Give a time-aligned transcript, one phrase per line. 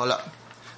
[0.00, 0.20] Hola,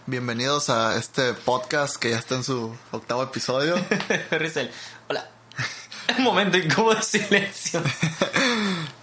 [0.07, 3.75] bienvenidos a este podcast que ya está en su octavo episodio.
[4.31, 4.73] Rizel,
[5.11, 5.29] hola.
[6.17, 7.83] Un momento incómodo de silencio.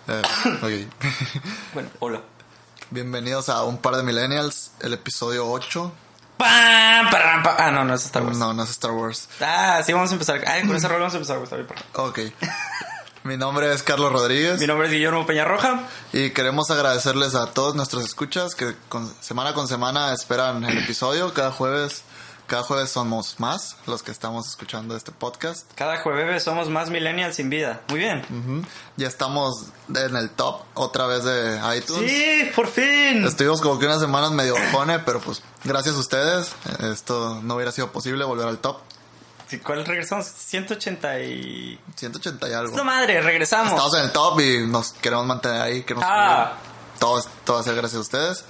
[0.09, 0.87] Eh.
[1.73, 2.21] Bueno, hola.
[2.89, 5.93] Bienvenidos a Un par de Millennials, el episodio 8.
[6.37, 7.11] ¡Pam!
[7.11, 7.43] ¡Param!
[7.43, 7.55] ¡Pam!
[7.59, 8.37] Ah, no, no es Star Wars.
[8.37, 9.29] No, no es Star Wars.
[9.39, 10.41] Ah, sí, vamos a empezar.
[10.47, 11.67] Ay, con ese rol vamos a empezar.
[11.93, 12.19] Ok.
[13.27, 15.83] Mi nombre es Carlos Rodríguez Mi nombre es Guillermo Peñarroja.
[16.13, 21.33] y queremos agradecerles a todos nuestros escuchas que con- semana con semana esperan el episodio.
[21.33, 22.03] Cada jueves,
[22.47, 25.69] cada jueves somos más los que estamos escuchando este podcast.
[25.75, 27.81] Cada jueves somos más millennials sin vida.
[27.89, 28.65] Muy bien.
[28.95, 32.09] Ya estamos en el top otra vez de iTunes.
[32.09, 33.25] Sí, por fin.
[33.25, 37.73] Estuvimos como que unas semanas medio bajone, pero pues gracias a ustedes esto no hubiera
[37.73, 38.77] sido posible volver al top.
[39.63, 40.25] ¿Cuál regresamos?
[40.25, 41.79] 180 y...
[41.95, 42.75] 180 y algo.
[42.75, 43.21] ¡No madre!
[43.21, 43.71] Regresamos.
[43.71, 45.83] Estamos en el top y nos queremos mantener ahí.
[45.83, 46.53] Que nos Ah.
[46.99, 48.45] todo, todo va a ser gracias a ustedes.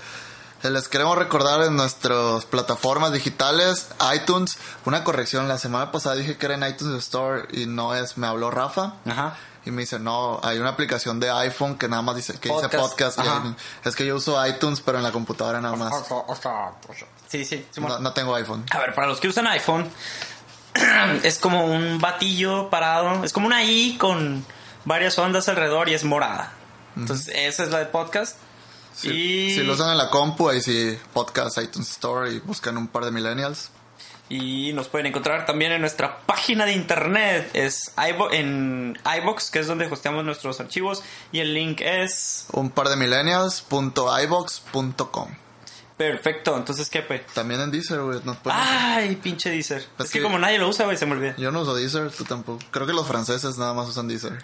[0.64, 5.48] Eh, Les queremos recordar en nuestras plataformas digitales, iTunes, una corrección.
[5.48, 8.94] La semana pasada dije que era en iTunes Store y no es, me habló Rafa.
[9.08, 9.38] Ajá.
[9.66, 12.70] Y me dice, no, hay una aplicación de iPhone que nada más dice, que dice
[12.70, 12.90] Podcast.
[12.90, 13.20] podcast.
[13.20, 13.44] Ajá.
[13.44, 15.94] ahí- es que yo uso iTunes, pero en la computadora nada más.
[17.28, 17.66] Sí, sí.
[17.70, 18.66] sí, No, no tengo iPhone.
[18.72, 19.90] A ver, para los que usan iPhone,
[21.24, 23.24] es como un batillo parado.
[23.24, 24.46] Es como una I con
[24.86, 26.54] varias ondas alrededor y es morada.
[26.96, 28.38] Entonces, esa es la de podcast.
[28.96, 32.78] Si, y, si lo usan en la compu, ahí sí, podcast, iTunes Store y buscan
[32.78, 33.70] un par de millennials.
[34.30, 37.50] y nos pueden encontrar también en nuestra página de internet.
[37.54, 41.02] Es iVo- en iBox, que es donde hosteamos nuestros archivos.
[41.32, 42.48] Y el link es.
[42.54, 45.30] Un par de millennials.ibox.com.
[45.98, 46.56] Perfecto.
[46.56, 47.26] Entonces, ¿qué, pe?
[47.34, 48.22] También en Deezer, güey.
[48.24, 49.80] nos Ay, pinche Deezer.
[49.80, 51.36] Es Es que que- como nadie lo usa, güey, se me olvida.
[51.38, 52.60] Yo no uso Deezer, tú tampoco.
[52.72, 54.38] Creo que los franceses nada más usan Deezer.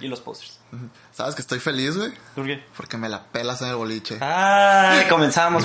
[0.00, 0.58] y los posters.
[1.12, 2.12] ¿Sabes que estoy feliz, güey?
[2.34, 2.64] ¿Por qué?
[2.76, 4.18] Porque me la pelas en el boliche.
[4.20, 5.62] Ay, comenzamos.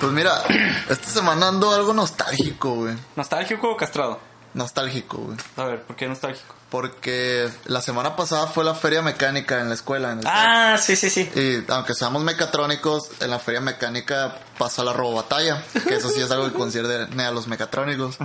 [0.00, 0.42] Pues mira,
[0.88, 2.94] esta semana ando algo nostálgico, güey.
[3.16, 4.20] ¿Nostálgico o castrado?
[4.54, 5.36] Nostálgico, güey.
[5.56, 6.54] A ver, ¿por qué nostálgico?
[6.70, 10.12] Porque la semana pasada fue la feria mecánica en la escuela.
[10.12, 11.30] En el Ah, sí, sí, sí.
[11.34, 16.30] Y aunque seamos mecatrónicos, en la feria mecánica pasa la robobatalla, que eso sí es
[16.30, 18.16] algo que concierne a los mecatrónicos.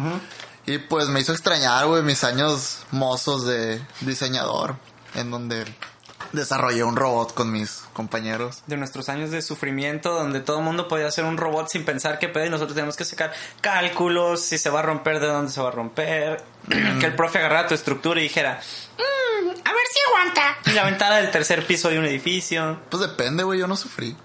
[0.65, 4.75] Y pues me hizo extrañar, güey, mis años mozos de diseñador,
[5.15, 5.65] en donde
[6.31, 8.63] desarrollé un robot con mis compañeros.
[8.67, 12.19] De nuestros años de sufrimiento, donde todo el mundo podía hacer un robot sin pensar
[12.19, 15.51] qué pedo y nosotros tenemos que sacar cálculos, si se va a romper, de dónde
[15.51, 16.43] se va a romper.
[16.69, 18.59] que el profe agarrara tu estructura y dijera,
[18.97, 20.57] "Mm, a ver si aguanta.
[20.65, 22.79] Y la ventana del tercer piso de un edificio.
[22.89, 24.15] Pues depende, güey, yo no sufrí.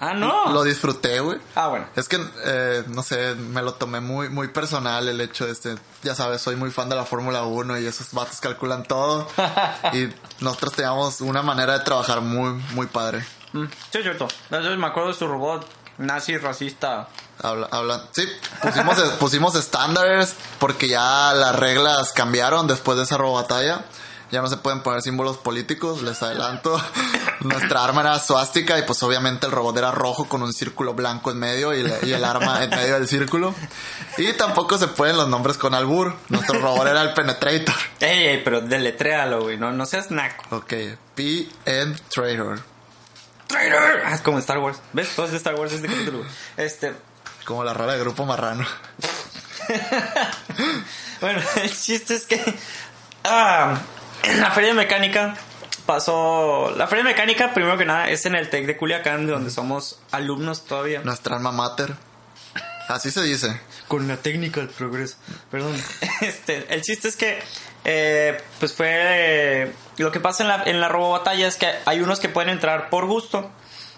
[0.00, 0.50] Ah, no.
[0.50, 1.38] Lo disfruté, güey.
[1.54, 1.86] Ah, bueno.
[1.94, 5.76] Es que, eh, no sé, me lo tomé muy, muy personal el hecho de este.
[6.02, 9.28] Ya sabes, soy muy fan de la Fórmula 1 y esos vatos calculan todo.
[9.92, 10.08] y
[10.42, 13.24] nosotros teníamos una manera de trabajar muy, muy padre.
[13.52, 14.26] Mm, sí, es cierto.
[14.44, 15.66] Entonces me acuerdo de su robot
[16.00, 17.08] nazi racista.
[17.42, 18.26] Habla, habla, sí,
[18.62, 23.84] pusimos, pusimos estándares porque ya las reglas cambiaron después de esa batalla.
[24.30, 26.80] Ya no se pueden poner símbolos políticos, les adelanto.
[27.40, 31.30] Nuestra arma era suástica y pues obviamente el robot era rojo con un círculo blanco
[31.30, 33.54] en medio y, el arma en medio del círculo.
[34.18, 36.14] Y tampoco se pueden los nombres con albur.
[36.28, 37.74] Nuestro robot era el Penetrator.
[38.00, 39.56] Ey, ey, pero deletréalo, güey.
[39.56, 40.56] No, no seas naco.
[40.56, 40.74] Ok,
[41.14, 42.60] P-N-Trator.
[43.46, 44.02] ¡Traitor!
[44.04, 44.78] Ah, es como Star Wars.
[44.92, 45.14] ¿Ves?
[45.16, 46.24] Todo es de Star Wars este capítulo.
[46.56, 46.94] Este.
[47.44, 48.64] Como la rola de Grupo Marrano.
[51.20, 52.42] Bueno, el chiste es que.
[53.24, 53.78] Ah,
[54.24, 55.36] en la feria mecánica
[55.86, 56.72] pasó.
[56.76, 59.98] La feria mecánica, primero que nada, es en el TEC de Culiacán, de donde somos
[60.10, 61.00] alumnos todavía.
[61.02, 61.94] Nuestra alma mater.
[62.88, 63.60] Así se dice.
[63.88, 65.16] Con la técnica del progreso.
[65.50, 65.76] Perdón.
[66.20, 67.40] Este, el chiste es que.
[67.84, 68.88] eh, pues fue.
[68.90, 72.50] eh, lo que pasa en la, en la robobatalla es que hay unos que pueden
[72.50, 73.50] entrar por gusto.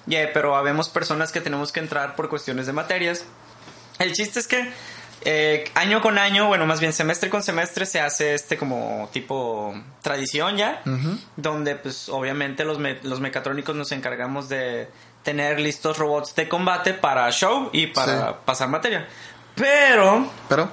[0.07, 3.25] y, eh, pero habemos personas que tenemos que entrar por cuestiones de materias.
[3.99, 4.73] El chiste es que
[5.25, 9.75] eh, año con año, bueno, más bien semestre con semestre se hace este como tipo
[10.03, 10.83] tradición ya,
[11.37, 14.89] donde pues obviamente los, me- los mecatrónicos nos encargamos de
[15.23, 18.35] tener listos robots de combate para show y para Sí.
[18.45, 19.07] pasar materia.
[19.55, 20.69] Pero, Pero,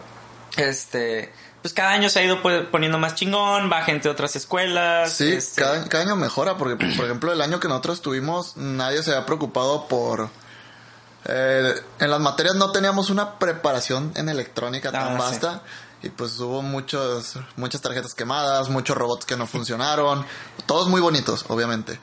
[0.58, 1.32] este,
[1.62, 2.42] pues cada año se ha ido
[2.72, 5.14] poniendo más chingón, va gente de otras escuelas.
[5.14, 9.04] Sí, este, cada, cada año mejora, porque por ejemplo el año que nosotros estuvimos, nadie
[9.04, 10.30] se había preocupado por...
[11.26, 15.18] eh, en las materias no teníamos una preparación en electrónica tan Ah, sí.
[15.18, 15.62] vasta.
[16.02, 20.26] Y pues hubo muchos, muchas tarjetas quemadas, muchos robots que no funcionaron.
[20.66, 22.00] Todos muy bonitos, obviamente.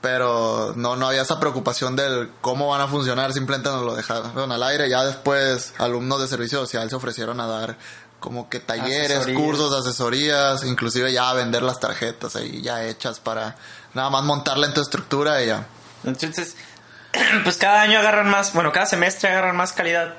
[0.00, 4.50] Pero no, no había esa preocupación del cómo van a funcionar, simplemente nos lo dejaron
[4.52, 4.88] al aire.
[4.88, 7.76] Ya después, alumnos de servicio social se ofrecieron a dar
[8.18, 9.40] como que talleres, Asesorías.
[9.42, 13.56] cursos, asesorías, inclusive ya a vender las tarjetas ahí ya hechas para
[13.94, 15.66] nada más montarla en tu estructura y ya.
[16.04, 16.54] Entonces,
[17.44, 20.16] pues cada año agarran más, bueno, cada semestre agarran más calidad.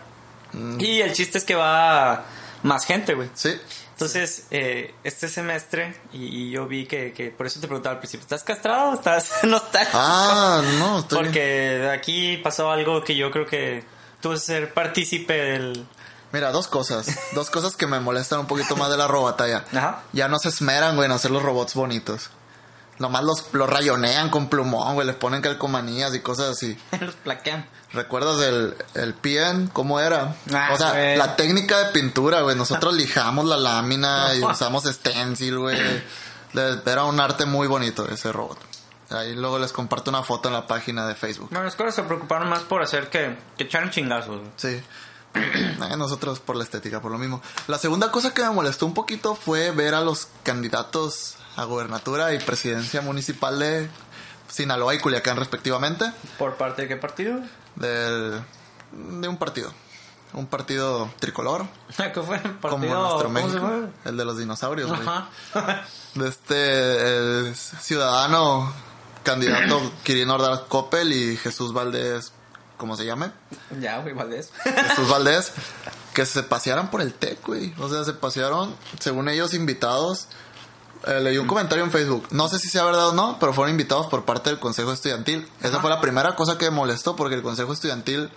[0.79, 2.25] Y el chiste es que va
[2.63, 3.29] más gente, güey.
[3.33, 3.57] Sí.
[3.91, 7.99] Entonces, eh, este semestre, y, y yo vi que, que, por eso te preguntaba al
[7.99, 9.97] principio, ¿estás castrado o estás nostálgico?
[10.01, 11.25] Ah, no, estoy bien.
[11.25, 13.83] Porque aquí pasó algo que yo creo que
[14.19, 15.85] tuve que ser partícipe del...
[16.31, 17.07] Mira, dos cosas.
[17.33, 19.65] dos cosas que me molestan un poquito más de la robatalla.
[19.71, 20.01] Ajá.
[20.13, 22.31] Ya no se esmeran, güey, en hacer los robots bonitos.
[23.01, 26.77] Nomás los, los rayonean con plumón, güey, les ponen calcomanías y cosas así.
[27.01, 27.68] Los plaquean.
[27.94, 29.69] ¿Recuerdas el, el PN?
[29.74, 30.36] ¿Cómo era?
[30.53, 31.18] Ah, o sea, güey.
[31.18, 32.56] la técnica de pintura, güey.
[32.56, 35.77] Nosotros lijamos la lámina y usamos stencil, güey.
[36.86, 38.59] Era un arte muy bonito ese robot.
[39.09, 41.50] Ahí luego les comparto una foto en la página de Facebook.
[41.50, 44.38] Bueno, las cosas se preocuparon más por hacer que, que echaran chingazos.
[44.39, 44.51] güey.
[44.57, 44.81] Sí.
[45.33, 47.42] Eh, Nosotros por la estética, por lo mismo.
[47.68, 52.34] La segunda cosa que me molestó un poquito fue ver a los candidatos a gobernatura
[52.34, 53.90] y presidencia municipal de
[54.48, 56.12] Sinaloa y Culiacán respectivamente.
[56.38, 57.40] ¿Por parte de qué partido?
[57.75, 58.42] Del,
[58.92, 59.72] de un partido.
[60.34, 61.66] Un partido tricolor.
[61.98, 62.38] ¿Qué fue?
[62.38, 63.02] ¿El como partido?
[63.02, 63.90] nuestro ¿Cómo se México.
[64.06, 64.92] El de los dinosaurios.
[64.92, 65.30] Ajá.
[66.16, 68.74] De este el ciudadano
[69.24, 72.34] candidato Quirino Ordaz Coppel y Jesús Valdés,
[72.75, 73.31] ¿cómo se llame?
[73.80, 74.52] ya, güey, Valdés.
[74.63, 75.54] Jesús Valdés,
[76.13, 77.74] que se pasearan por el TEC, güey.
[77.78, 80.28] O sea, se pasearon, según ellos, invitados.
[81.07, 82.27] Eh, leí un comentario en Facebook.
[82.31, 85.48] No sé si sea verdad o no, pero fueron invitados por parte del Consejo Estudiantil.
[85.62, 88.30] Esa fue la primera cosa que me molestó, porque el Consejo Estudiantil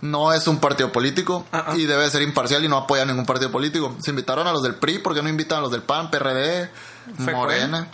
[0.00, 1.76] no es un partido político Ajá.
[1.76, 3.94] y debe ser imparcial y no apoya a ningún partido político.
[4.00, 6.70] Se invitaron a los del PRI, ¿por qué no invitan a los del PAN, PRD,
[7.18, 7.88] ¿Fue Morena?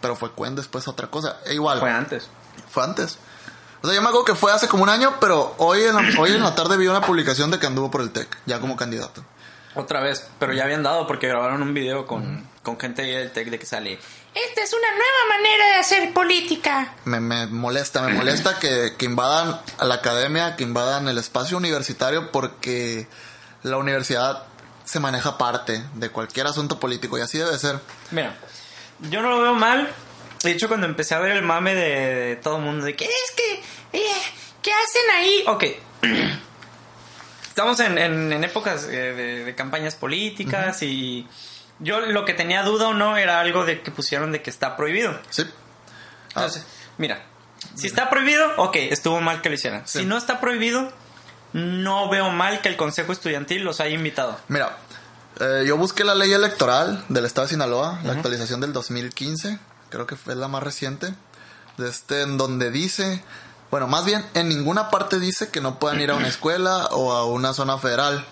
[0.00, 1.38] Pero fue Cuen después otra cosa.
[1.46, 1.80] E igual.
[1.80, 2.28] Fue antes.
[2.70, 3.18] Fue antes.
[3.82, 6.20] O sea, yo me acuerdo que fue hace como un año, pero hoy en la,
[6.20, 8.76] hoy en la tarde vi una publicación de que anduvo por el TEC, ya como
[8.76, 9.24] candidato.
[9.74, 13.30] Otra vez, pero ya habían dado porque grabaron un video con, con gente ahí del
[13.30, 13.92] tech de que sale.
[14.34, 16.94] Esta es una nueva manera de hacer política.
[17.04, 21.56] Me, me molesta, me molesta que, que invadan a la academia, que invadan el espacio
[21.56, 23.06] universitario, porque
[23.62, 24.42] la universidad
[24.84, 27.78] se maneja aparte de cualquier asunto político y así debe ser.
[28.10, 28.34] Mira,
[29.08, 29.88] yo no lo veo mal.
[30.42, 33.04] De hecho, cuando empecé a ver el mame de, de todo el mundo, de que
[33.04, 33.62] es que,
[33.98, 34.22] eh,
[34.62, 35.44] ¿qué hacen ahí?
[35.46, 35.64] Ok.
[37.48, 41.26] Estamos en, en- en épocas eh, de, de campañas políticas y
[41.80, 44.76] yo lo que tenía duda o no era algo de que pusieron de que está
[44.76, 45.18] prohibido.
[45.30, 45.44] Sí.
[46.34, 46.66] Ah, Entonces,
[46.98, 47.24] mira,
[47.74, 49.86] si está prohibido, ok, estuvo mal que lo hicieran.
[49.86, 50.00] Sí.
[50.00, 50.92] Si no está prohibido,
[51.52, 54.38] no veo mal que el Consejo Estudiantil los haya invitado.
[54.48, 54.76] Mira,
[55.40, 59.58] eh, yo busqué la ley electoral del Estado de Sinaloa, la actualización del 2015,
[59.90, 61.14] creo que fue la más reciente,
[61.76, 63.24] de este, en donde dice,
[63.70, 67.12] bueno, más bien en ninguna parte dice que no puedan ir a una escuela o
[67.12, 68.24] a una zona federal,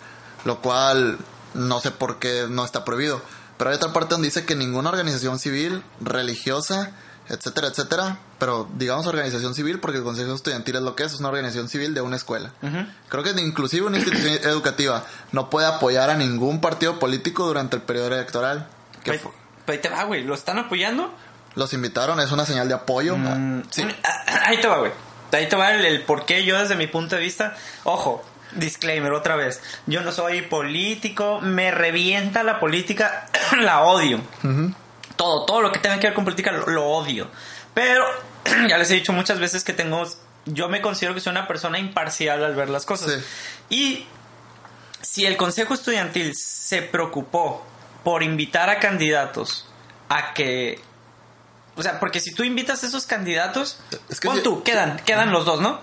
[0.44, 1.18] lo cual
[1.54, 3.22] no sé por qué no está prohibido.
[3.58, 6.92] Pero hay otra parte donde dice que ninguna organización civil, religiosa,
[7.28, 11.20] etcétera, etcétera, pero digamos organización civil porque el Consejo Estudiantil es lo que es, es
[11.20, 12.52] una organización civil de una escuela.
[13.08, 17.82] Creo que inclusive una institución educativa no puede apoyar a ningún partido político durante el
[17.82, 18.68] periodo electoral.
[19.04, 19.32] Pero,
[19.66, 21.12] ahí te va, güey, ¿lo están apoyando?
[21.54, 23.14] los invitaron, es una señal de apoyo.
[23.16, 23.86] Mm, Sí.
[24.04, 24.92] ah, Ahí te va, güey.
[25.32, 27.54] Ahí te va el, el por qué yo desde mi punto de vista.
[27.84, 28.24] Ojo,
[28.56, 29.60] disclaimer otra vez.
[29.86, 33.28] Yo no soy político, me revienta la política,
[33.60, 34.20] la odio.
[35.16, 37.28] Todo, todo lo que tenga que ver con política lo, lo odio.
[37.74, 38.04] Pero
[38.68, 40.04] ya les he dicho muchas veces que tengo...
[40.46, 43.12] Yo me considero que soy una persona imparcial al ver las cosas.
[43.12, 43.24] Sí.
[43.70, 44.06] Y
[45.00, 47.64] si el Consejo Estudiantil se preocupó
[48.02, 49.68] por invitar a candidatos
[50.08, 50.80] a que...
[51.76, 53.78] O sea, porque si tú invitas a esos candidatos,
[54.10, 55.80] Es que pon sí- tú, quedan, quedan los dos, ¿no?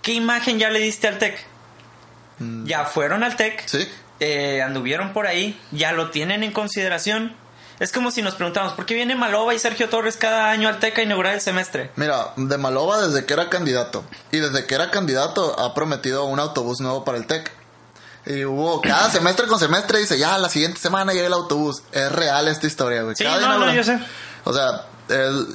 [0.00, 1.44] ¿Qué imagen ya le diste al TEC?
[2.64, 3.68] Ya fueron al TEC, Mm.
[3.68, 3.88] Sí.
[4.20, 7.34] eh, anduvieron por ahí, ya lo tienen en consideración.
[7.80, 10.78] Es como si nos preguntamos, ¿por qué viene Maloba y Sergio Torres cada año al
[10.78, 11.90] TEC a inaugurar el semestre?
[11.96, 14.04] Mira, de Maloba desde que era candidato.
[14.30, 17.50] Y desde que era candidato ha prometido un autobús nuevo para el TEC.
[18.26, 21.82] Y hubo, cada semestre con semestre dice, ya, la siguiente semana llega el autobús.
[21.90, 23.16] Es real esta historia, güey.
[23.16, 23.98] Sí, Cada no, no, yo sé.
[24.44, 24.86] O sea,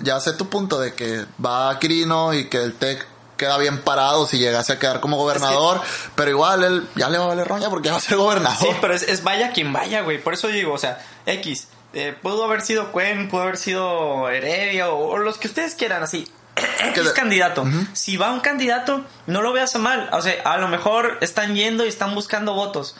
[0.02, 3.82] ya sé tu punto de que va a Quirino y que el TEC queda bien
[3.82, 5.82] parado si llegase a quedar como gobernador.
[6.16, 8.60] Pero igual él ya le va a valer roña porque ya va a ser gobernador.
[8.60, 10.22] Sí, pero es, es vaya quien vaya, güey.
[10.22, 11.68] Por eso digo, o sea, X.
[11.94, 16.04] eh, pudo haber sido Cuen, pudo haber sido Heredia o, o los que ustedes quieran,
[16.04, 16.28] así.
[16.90, 17.64] X de- candidato.
[17.94, 20.10] Si va un candidato, no lo veas mal.
[20.12, 22.96] O sea, a lo mejor están yendo y están buscando votos.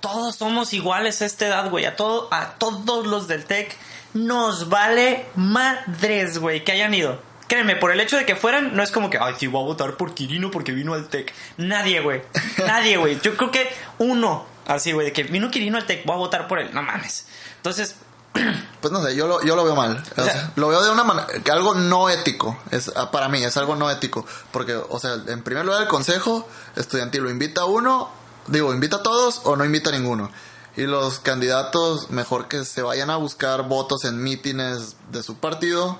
[0.00, 1.84] Todos somos iguales a esta edad, güey.
[1.86, 3.76] A, todo, a todos los del TEC
[4.14, 7.20] nos vale madres, güey, que hayan ido.
[7.50, 9.66] Créeme, por el hecho de que fueran, no es como que, ay, sí, voy a
[9.66, 11.34] votar por Quirino porque vino al TEC.
[11.58, 12.22] Nadie, güey.
[12.66, 13.20] Nadie, güey.
[13.20, 16.48] Yo creo que uno, así, güey, de que vino Quirino al TEC, voy a votar
[16.48, 16.70] por él.
[16.72, 17.26] No mames.
[17.56, 17.96] Entonces,
[18.80, 20.02] Pues no sé, yo lo, yo lo veo mal.
[20.16, 22.56] O sea- lo veo de una manera, que algo no ético.
[22.70, 24.24] Es, ah, para mí, es algo no ético.
[24.52, 28.10] Porque, o sea, en primer lugar, el consejo estudiantil lo invita a uno,
[28.46, 30.30] digo, invita a todos o no invita a ninguno.
[30.76, 35.98] Y los candidatos, mejor que se vayan a buscar votos en mítines de su partido,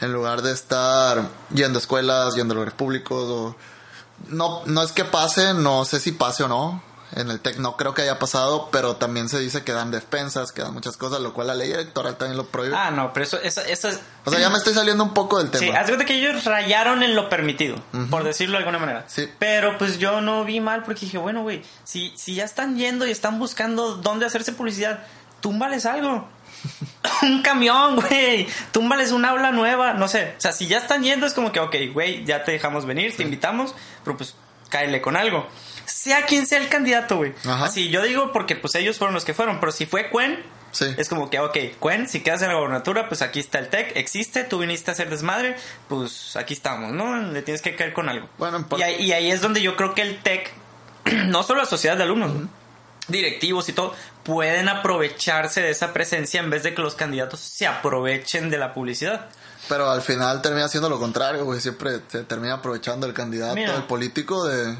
[0.00, 3.24] en lugar de estar yendo a escuelas, yendo a lugares públicos.
[3.28, 3.56] O...
[4.28, 6.82] No, no es que pase, no sé si pase o no.
[7.12, 10.52] En el TEC no creo que haya pasado, pero también se dice que dan despensas,
[10.52, 12.76] que dan muchas cosas, lo cual la ley electoral también lo prohíbe.
[12.76, 13.98] ah, no, pero eso, eso, eso es...
[14.24, 15.58] O sea, ya me estoy saliendo un poco del tema.
[15.58, 19.04] Sí, haz de cuenta que ellos rayaron en lo permitido, por decirlo de alguna manera.
[19.08, 19.28] Sí.
[19.40, 23.04] Pero pues yo no vi mal porque dije, bueno, güey, si, si ya están yendo
[23.08, 25.00] y están buscando dónde hacerse publicidad,
[25.40, 26.28] túmbales algo.
[27.22, 28.46] un camión, güey.
[28.72, 30.34] Túmbales un aula nueva, no sé.
[30.36, 33.16] O sea, si ya están yendo es como que, ok, güey, ya te dejamos venir,
[33.16, 33.74] te invitamos,
[34.04, 34.34] pero pues
[34.68, 35.46] cáele con algo.
[35.86, 37.32] Sea quien sea el candidato, güey.
[37.46, 40.84] Así, yo digo porque pues ellos fueron los que fueron, pero si fue Cuen, Sí.
[40.96, 43.96] es como que, ok, Cuen, si quedas en la gobernatura, pues aquí está el TEC,
[43.96, 45.56] existe, tú viniste a hacer desmadre,
[45.88, 47.16] pues aquí estamos, ¿no?
[47.16, 48.28] Le tienes que caer con algo.
[48.38, 50.52] Bueno, en par- y, ahí, y ahí es donde yo creo que el TEC,
[51.26, 52.30] no solo la sociedad de alumnos,
[53.08, 53.94] directivos y todo,
[54.30, 58.72] pueden aprovecharse de esa presencia en vez de que los candidatos se aprovechen de la
[58.72, 59.26] publicidad.
[59.68, 61.60] Pero al final termina siendo lo contrario, güey.
[61.60, 63.74] Siempre se termina aprovechando el candidato, Mira.
[63.74, 64.76] el político de...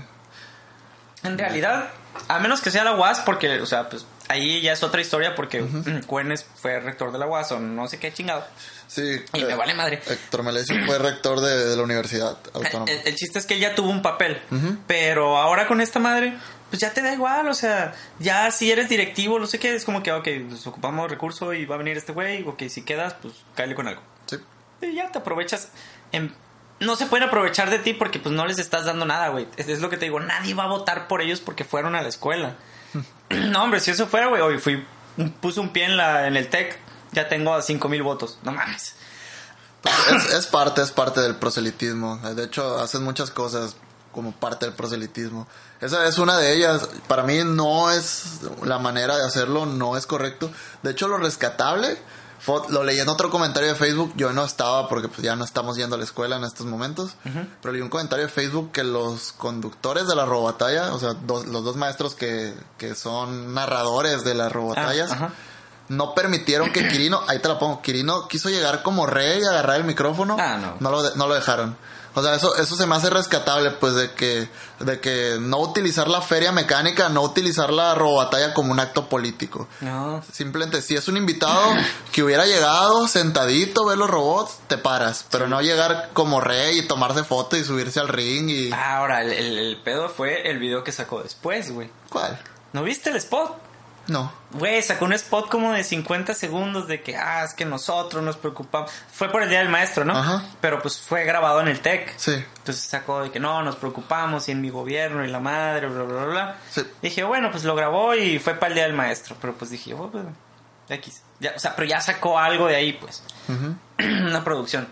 [1.23, 1.88] En realidad,
[2.28, 5.35] a menos que sea la UAS, porque, o sea, pues ahí ya es otra historia
[5.35, 8.45] porque mm, Cuen es- fue rector de la UAS o no sé qué chingado.
[8.91, 9.23] Sí.
[9.35, 10.03] Y me eh, vale madre.
[10.05, 12.91] Héctor Melesio fue rector de, de la Universidad Autónoma.
[12.91, 14.43] El, el chiste es que ella tuvo un papel,
[14.89, 16.37] pero ahora con esta madre,
[16.71, 19.85] pues ya te da igual, o sea, ya si eres directivo, no sé qué, es
[19.85, 23.15] como que, ok, pues ocupamos recurso y va a venir este güey, ok, si quedas,
[23.15, 24.03] pues cáele con algo.
[24.27, 24.39] Sí.
[24.83, 25.69] Y ya te aprovechas.
[26.11, 26.35] en-
[26.81, 29.47] No se pueden aprovechar de ti porque pues no les estás dando nada, güey.
[29.57, 32.03] Es, es lo que te digo, nadie va a votar por ellos porque fueron a
[32.03, 32.57] la escuela.
[33.31, 34.85] no, hombre, si eso fuera, güey, hoy fui,
[35.41, 36.77] puse un pie en, la, en el TEC,
[37.12, 38.95] ya tengo a 5 mil votos, no mames.
[40.14, 42.19] Es, es parte, es parte del proselitismo.
[42.19, 43.76] De hecho, hacen muchas cosas
[44.12, 45.47] como parte del proselitismo.
[45.81, 46.88] Esa es una de ellas.
[47.09, 50.50] Para mí no es la manera de hacerlo, no es correcto.
[50.83, 51.97] De hecho, lo rescatable,
[52.40, 55.45] fue- lo leí en otro comentario de Facebook, yo no estaba porque pues, ya no
[55.45, 57.12] estamos yendo a la escuela en estos momentos,
[57.62, 61.47] pero leí un comentario de Facebook que los conductores de la robobatalla, o sea, dos-
[61.47, 65.31] los dos maestros que, que son narradores de las robobatallas, Ah.
[65.91, 69.77] No permitieron que Quirino, ahí te la pongo, Quirino quiso llegar como rey y agarrar
[69.77, 70.37] el micrófono.
[70.41, 70.91] Ah, no.
[70.91, 71.77] lo, de- no lo dejaron.
[72.13, 74.49] O sea, eso, eso se me hace rescatable, pues, de que,
[74.81, 79.69] de que no utilizar la feria mecánica, no utilizar la robobatalla como un acto político.
[79.81, 80.21] No.
[80.33, 81.63] Simplemente, si es un invitado
[82.11, 85.25] que hubiera llegado sentadito, ver los robots, te paras.
[85.31, 88.73] Pero no llegar como rey y tomarse foto y subirse al ring y...
[88.73, 91.91] Ahora, el, el- el pedo fue el video que sacó después, güey.
[92.09, 92.37] ¿Cuál?
[92.73, 93.53] ¿No viste el spot?
[94.11, 94.33] No.
[94.50, 98.37] Güey, sacó un spot como de 50 segundos de que, ah, es que nosotros nos
[98.37, 98.90] preocupamos.
[99.12, 100.17] Fue por el Día del Maestro, ¿no?
[100.17, 100.43] Ajá.
[100.61, 102.12] Pero pues fue grabado en el TEC.
[102.17, 102.33] Sí.
[102.33, 106.02] Entonces sacó de que no, nos preocupamos y en mi gobierno y la madre, bla,
[106.02, 106.57] bla, bla.
[106.71, 106.83] Sí.
[107.00, 109.37] Dije, bueno, pues lo grabó y fue para el Día del Maestro.
[109.40, 110.25] Pero pues dije, oh, pues,
[110.88, 111.23] X.
[111.38, 113.23] Ya, o sea, pero ya sacó algo de ahí, pues.
[113.49, 113.76] Ujú.
[114.26, 114.88] Una producción.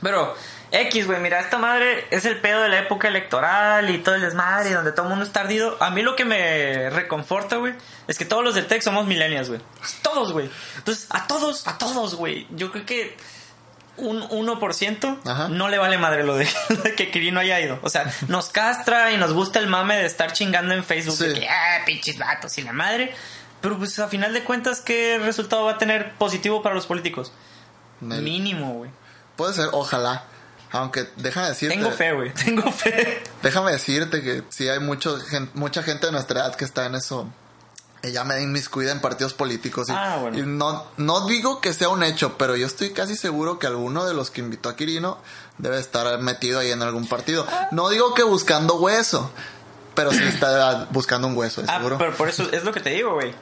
[0.00, 0.34] Pero,
[0.70, 4.20] X, güey, mira, esta madre es el pedo de la época electoral y todo el
[4.20, 5.76] desmadre, donde todo el mundo está ardido.
[5.80, 7.74] A mí lo que me reconforta, güey,
[8.06, 9.60] es que todos los del Tech somos millennials, güey.
[10.02, 10.50] Todos, güey.
[10.76, 12.46] Entonces, a todos, a todos, güey.
[12.50, 13.16] Yo creo que
[13.96, 15.48] un 1% Ajá.
[15.48, 16.46] no le vale madre lo de,
[16.96, 17.78] que Kirino haya ido.
[17.82, 21.40] O sea, nos castra y nos gusta el mame de estar chingando en Facebook de
[21.40, 23.14] que, ah, pinches vatos y la madre.
[23.60, 27.32] Pero pues a final de cuentas, ¿qué resultado va a tener positivo para los políticos?
[28.00, 28.90] Mínimo, güey.
[29.36, 30.24] Puede ser, ojalá.
[30.70, 31.76] Aunque déjame decirte...
[31.76, 32.32] Tengo fe, güey.
[32.44, 33.22] Tengo fe.
[33.42, 36.94] Déjame decirte que sí hay mucho, gen- mucha gente de nuestra edad que está en
[36.94, 37.26] eso.
[38.02, 39.88] Ella me inmiscuida en partidos políticos.
[39.88, 40.38] Y, Ah, bueno.
[40.38, 44.04] y no, no digo que sea un hecho, pero yo estoy casi seguro que alguno
[44.04, 45.18] de los que invitó a Quirino
[45.58, 47.46] debe estar metido ahí en algún partido.
[47.72, 49.32] No digo que buscando hueso,
[49.96, 51.98] pero sí está buscando un hueso, Ah, seguro.
[51.98, 53.34] pero por eso es lo que te digo, güey.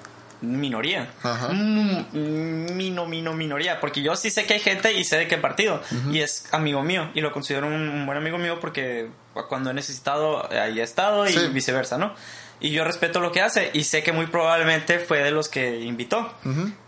[0.47, 1.09] Minoría.
[1.23, 1.49] Ajá.
[1.49, 3.81] Mm, Mino, mino, minoría.
[3.81, 5.83] Porque yo sí sé que hay gente y sé de qué partido.
[6.11, 7.11] Y es amigo mío.
[7.15, 9.09] Y lo considero un, buen amigo mío porque
[9.49, 11.49] cuando he necesitado, ahí he estado y Sí.
[11.53, 12.15] viceversa, ¿no?
[12.61, 13.71] Y yo respeto lo que hace.
[13.75, 16.33] Y sé que muy probablemente fue de los que invitó.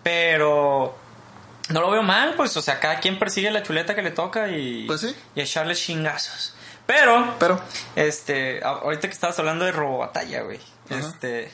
[0.02, 0.96] Pero
[1.68, 2.56] no lo veo mal, pues.
[2.56, 5.14] O sea, cada quien persigue la chuleta que le toca y, Pues sí.
[5.34, 6.54] y echarle chingazos.
[6.86, 7.60] Pero Pero,
[7.96, 10.58] este, ahorita que estabas hablando de robobatalla, güey.
[10.88, 11.50] Este.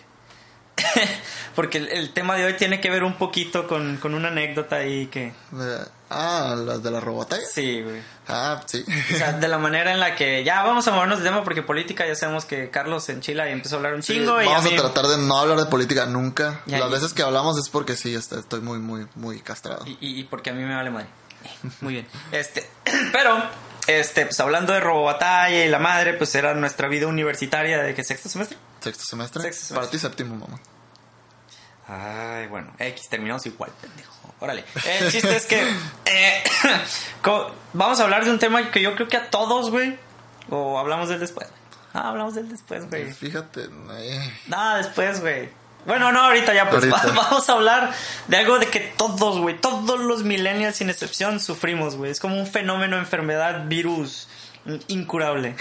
[1.55, 4.77] porque el, el tema de hoy tiene que ver un poquito con, con una anécdota
[4.77, 5.33] ahí que...
[5.53, 5.79] De-
[6.11, 7.45] ah, las de la robotalla.
[7.45, 8.01] Sí, güey.
[8.29, 8.85] Ah, sí.
[9.13, 11.63] O sea, de la manera en la que ya vamos a movernos de tema porque
[11.63, 14.47] política ya sabemos que Carlos en Chile y empezó a hablar un Sí, chingo y
[14.47, 16.61] vamos a, mí- tratar de no hablar de política nunca.
[16.67, 19.85] Las veces que hablamos es porque sí, est- estoy muy, muy, muy castrado.
[19.87, 21.07] y, porque a mí me vale madre.
[21.81, 22.07] Muy bien.
[22.33, 22.69] Este,
[23.13, 23.37] pero
[23.87, 28.03] este, pues hablando de robobatalla y la madre, pues era nuestra vida universitaria de que
[28.03, 28.57] sexto semestre.
[28.85, 29.43] ¿Sexto semestre?
[29.43, 29.77] Sexto semestre.
[29.77, 30.61] Para ti séptimo, mamá.
[31.89, 34.13] Ay, bueno, X, terminamos igual, pendejo.
[34.41, 34.63] Órale.
[34.85, 35.63] El chiste es que
[36.05, 36.45] eh,
[37.73, 39.99] vamos a hablar de un tema que yo creo que a todos, güey,
[40.51, 41.49] o hablamos del después.
[41.95, 43.11] Ah, hablamos del después, güey.
[43.11, 45.49] Fíjate, eh, Nada, después, güey.
[45.87, 47.13] Bueno, no, ahorita ya, pues Ahorita.
[47.15, 47.95] vamos a hablar
[48.29, 52.11] de algo de que todos, güey, todos los millennials sin excepción sufrimos, güey.
[52.11, 54.29] Es como un fenómeno, enfermedad, virus
[54.89, 55.57] incurable,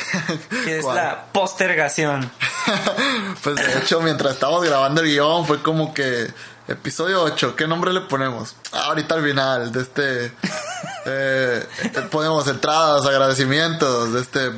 [0.64, 0.96] que es ¿Cuál?
[0.96, 2.30] la postergación.
[3.44, 6.32] pues de hecho, mientras estábamos grabando el guion, fue como que
[6.68, 8.56] episodio 8, ¿qué nombre le ponemos?
[8.72, 10.34] Ah, ahorita al final de este
[11.06, 11.68] eh,
[12.12, 14.52] ponemos entradas, agradecimientos de este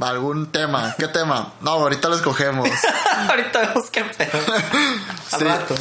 [0.00, 0.94] algún tema.
[0.98, 1.52] ¿Qué tema?
[1.60, 2.68] No, ahorita lo escogemos.
[3.28, 4.38] ahorita vemos qué pedo.
[5.32, 5.74] Al Sí, rato.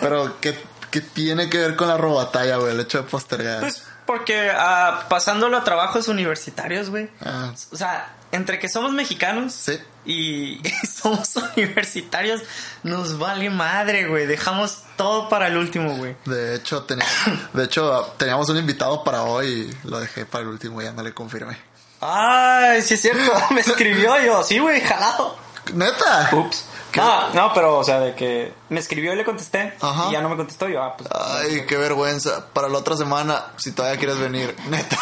[0.00, 0.58] pero ¿qué,
[0.90, 2.72] qué tiene que ver con la robatalla, güey?
[2.72, 3.60] El hecho de postergar.
[3.60, 7.10] Pues porque ah, pasándolo a trabajos universitarios, güey.
[7.20, 9.78] Ah, O sea, entre que somos mexicanos sí.
[10.04, 12.42] y somos universitarios,
[12.82, 14.26] nos vale madre, güey.
[14.26, 16.16] Dejamos todo para el último, güey.
[16.26, 17.06] De hecho, tenía-
[17.52, 21.02] de hecho, teníamos un invitado para hoy y lo dejé para el último, ya no
[21.02, 21.56] le confirmé.
[22.00, 23.32] Ay, sí es cierto.
[23.50, 25.36] Me escribió yo, sí, güey, jalado.
[25.74, 26.30] ¿Neta?
[26.32, 26.64] Ups.
[26.96, 29.74] No, no, pero, o sea, de que me escribió y le contesté.
[29.80, 30.08] Ajá.
[30.08, 30.68] Y ya no me contestó.
[30.68, 31.08] Yo, ah, pues.
[31.12, 32.46] Ay, qué vergüenza.
[32.52, 34.56] Para la otra semana, si todavía quieres venir.
[34.68, 34.96] Neta.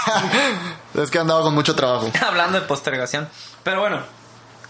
[0.95, 2.11] Es que andaba con mucho trabajo.
[2.27, 3.29] Hablando de postergación.
[3.63, 4.01] Pero bueno,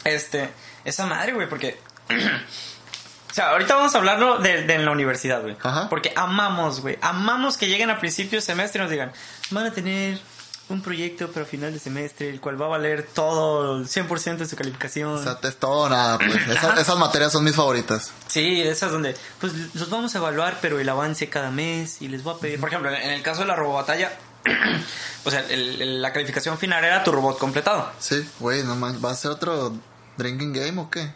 [0.05, 0.53] este,
[0.85, 1.81] esa madre, güey, porque.
[3.31, 5.57] o sea, ahorita vamos a hablarlo de, de en la universidad, güey.
[5.63, 5.89] Ajá.
[5.89, 6.99] Porque amamos, güey.
[7.01, 9.13] Amamos que lleguen a principios de semestre y nos digan,
[9.51, 10.21] van a tener
[10.69, 14.47] un proyecto para final de semestre, el cual va a valer todo el 100% de
[14.47, 15.11] su calificación.
[15.15, 16.35] O sea, es todo nada, pues.
[16.49, 18.11] Esa- esas materias son mis favoritas.
[18.27, 22.23] Sí, esas donde, pues los vamos a evaluar, pero el avance cada mes y les
[22.25, 24.13] voy a pedir, por ejemplo, en el caso de la robobatalla,
[25.25, 27.91] o sea, el- el- la calificación final era tu robot completado.
[27.99, 29.05] Sí, güey, no manches.
[29.05, 29.73] ¿Va a ser otro
[30.17, 31.13] drinking game o qué?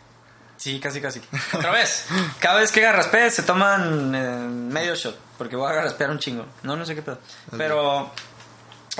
[0.57, 1.23] Sí, casi, casi.
[1.55, 2.05] Otra vez.
[2.39, 5.19] Cada vez que garraspees se toman eh, medio shot.
[5.39, 6.45] Porque voy a garraspear un chingo.
[6.65, 7.19] No, no sé qué pedo.
[7.57, 8.13] Pero,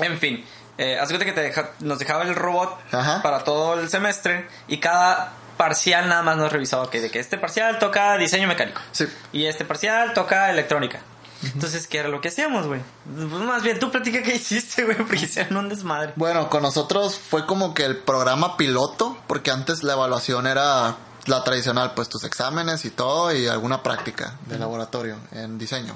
[0.07, 0.45] en fin.
[0.77, 3.21] Eh, haz de cuenta que te deja- nos dejaba el robot Ajá.
[3.21, 4.47] para todo el semestre.
[4.67, 8.81] Y cada parcial nada más nos revisaba que de que este parcial toca diseño mecánico.
[8.91, 9.05] Sí.
[9.31, 11.01] Y este parcial toca electrónica.
[11.43, 12.81] Entonces, ¿qué era lo que hacíamos, güey?
[13.15, 16.13] Pues más bien, tú platica qué hiciste, güey, porque hicieron un desmadre.
[16.15, 21.43] Bueno, con nosotros fue como que el programa piloto, porque antes la evaluación era la
[21.43, 25.95] tradicional, pues tus exámenes y todo, y alguna práctica de laboratorio en diseño.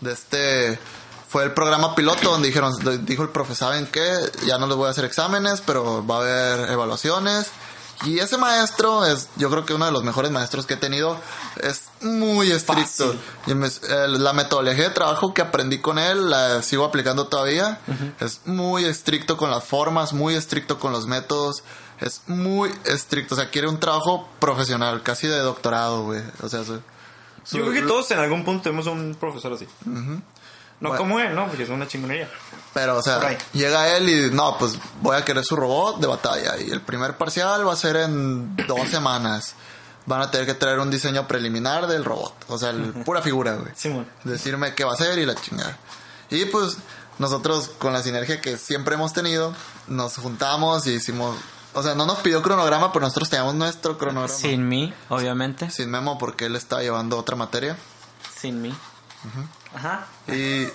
[0.00, 0.78] De este
[1.30, 2.74] fue el programa piloto donde dijeron,
[3.06, 4.10] dijo el profe, ¿saben qué?
[4.46, 7.46] Ya no les voy a hacer exámenes, pero va a haber evaluaciones.
[8.06, 11.18] Y ese maestro es, yo creo que uno de los mejores maestros que he tenido,
[11.62, 13.14] es muy estricto.
[13.46, 13.68] Y me-
[14.18, 17.78] la metodología de trabajo que aprendí con él, la sigo aplicando todavía.
[18.18, 21.62] Es muy estricto con las formas, muy estricto con los métodos.
[22.00, 23.34] Es muy estricto.
[23.34, 26.22] O sea, quiere un trabajo profesional, casi de doctorado, güey.
[26.42, 26.80] O sea, su-
[27.44, 29.68] su- Yo creo que todos en algún punto tenemos un profesor así.
[30.80, 31.02] No Bueno.
[31.02, 31.46] como él, ¿no?
[31.46, 32.28] Porque es una chingonería.
[32.72, 36.56] Pero, o sea, llega él y no, pues voy a querer su robot de batalla.
[36.58, 39.54] Y el primer parcial va a ser en dos semanas.
[40.06, 42.32] Van a tener que traer un diseño preliminar del robot.
[42.48, 43.72] O sea, el- pura figura, güey.
[43.76, 44.06] Simón.
[44.24, 45.76] Decirme qué va a hacer y la chingada.
[46.30, 46.78] Y pues
[47.18, 49.54] nosotros, con la sinergia que siempre hemos tenido,
[49.88, 51.36] nos juntamos y hicimos.
[51.74, 54.34] O sea, no nos pidió cronograma, pero nosotros teníamos nuestro cronograma.
[54.34, 55.70] Sin mí, obviamente.
[55.70, 57.76] Sin memo, porque él estaba llevando otra materia.
[58.40, 58.74] Sin mí.
[59.74, 60.06] Ajá.
[60.28, 60.68] Y,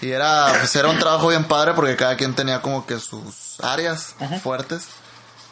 [0.00, 3.60] y era, pues era un trabajo bien padre porque cada quien tenía como que sus
[3.60, 4.86] áreas fuertes.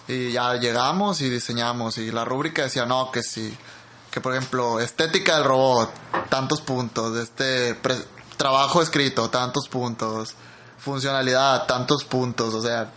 [0.07, 1.99] Y ya llegamos y diseñamos.
[1.99, 3.57] Y la rúbrica decía, no, que sí.
[4.11, 5.91] Que por ejemplo, estética del robot,
[6.29, 7.17] tantos puntos.
[7.17, 7.79] Este
[8.37, 10.35] trabajo escrito, tantos puntos.
[10.79, 12.53] Funcionalidad, tantos puntos.
[12.53, 12.93] O sea,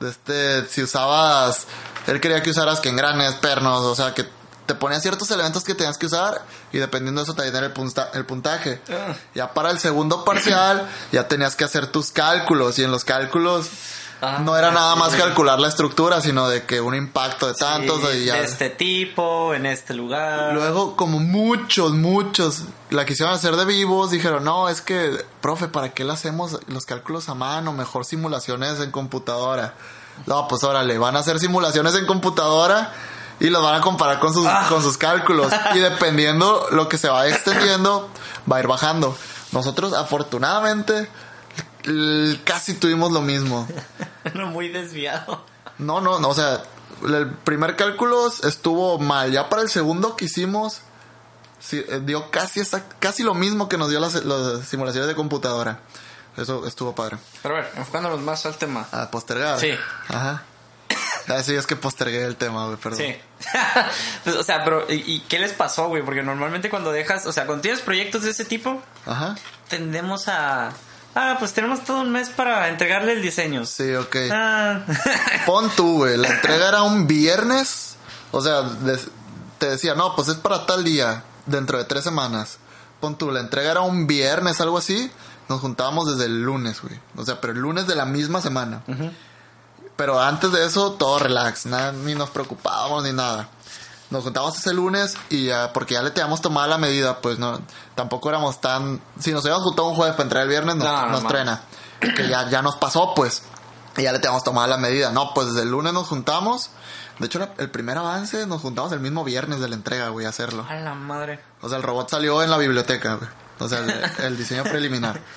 [0.00, 1.66] este, si usabas,
[2.06, 4.28] él quería que usaras que engranes, pernos, o sea, que
[4.66, 8.10] te ponía ciertos elementos que tenías que usar y dependiendo de eso te el, punta-
[8.14, 8.80] el puntaje.
[8.90, 9.14] Ah.
[9.34, 13.68] Ya para el segundo parcial ya tenías que hacer tus cálculos y en los cálculos
[14.22, 18.00] Ah, no era nada más calcular la estructura, sino de que un impacto de tantos
[18.00, 18.36] Sí, y ya.
[18.36, 20.54] de este tipo, en este lugar.
[20.54, 25.90] Luego, como muchos, muchos la quisieron hacer de vivos, dijeron, no, es que, profe, ¿para
[25.90, 27.74] qué le hacemos los cálculos a mano?
[27.74, 29.74] Mejor simulaciones en computadora.
[30.24, 32.94] No, pues órale, van a hacer simulaciones en computadora
[33.40, 34.66] y los van a comparar con sus, Ah.
[34.68, 35.52] con sus cálculos.
[35.74, 38.08] Y dependiendo lo que se va extendiendo,
[38.50, 39.16] va a ir bajando.
[39.52, 41.08] Nosotros, afortunadamente,
[42.44, 43.66] casi tuvimos lo mismo.
[44.34, 45.44] No, muy desviado.
[45.76, 46.62] No, no, no, o sea,
[47.06, 49.30] el primer cálculo estuvo mal.
[49.30, 50.80] Ya para el segundo que hicimos,
[51.60, 55.14] sí, eh, dio casi, exact- casi lo mismo que nos dio las, las simulaciones de
[55.14, 55.80] computadora.
[56.38, 57.18] Eso estuvo padre.
[57.42, 58.86] Pero a ver, enfocándonos más al tema.
[58.92, 59.60] A postergar.
[59.60, 59.72] Sí.
[60.08, 60.42] Ajá.
[61.28, 62.98] Ah, sí, es que postergué el tema, güey, perdón.
[63.00, 63.16] Sí.
[64.24, 66.02] Pues, o sea, pero ¿y, y qué les pasó, güey?
[66.02, 69.34] Porque normalmente cuando dejas, o sea, cuando tienes proyectos de ese tipo, Ajá.
[69.68, 70.72] tendemos a...
[71.14, 73.64] Ah, pues tenemos todo un mes para entregarle el diseño.
[73.66, 74.16] Sí, ok.
[74.32, 74.80] Ah.
[75.46, 76.16] Pon tú, güey.
[76.16, 77.96] La entrega era un viernes.
[78.32, 78.62] O sea,
[79.58, 82.58] te decía, no, pues es para tal día, dentro de tres semanas.
[83.00, 85.10] Pon tú, la entrega era un viernes, algo así.
[85.48, 86.98] Nos juntábamos desde el lunes, güey.
[87.16, 88.82] O sea, pero el lunes de la misma semana.
[89.96, 91.66] Pero antes de eso, todo relax.
[91.66, 93.48] Nada, ni nos preocupábamos ni nada.
[94.10, 97.60] Nos juntábamos ese lunes y ya, porque ya le teníamos tomada la medida, pues no,
[97.94, 99.00] tampoco éramos tan...
[99.18, 101.28] Si nos habíamos juntado un jueves para entrar el viernes, nos, No, no, nos no.
[101.28, 101.62] trena.
[102.00, 103.42] Que ya, ya nos pasó, pues.
[103.96, 105.10] Y ya le teníamos tomada la medida.
[105.10, 106.70] No, pues desde el lunes nos juntamos.
[107.18, 110.30] De hecho, el primer avance nos juntamos el mismo viernes de la entrega, güey, a
[110.30, 110.66] hacerlo.
[110.68, 111.40] A la madre.
[111.62, 113.30] O sea, el robot salió en la biblioteca, güey.
[113.60, 115.20] O sea, el, el diseño preliminar.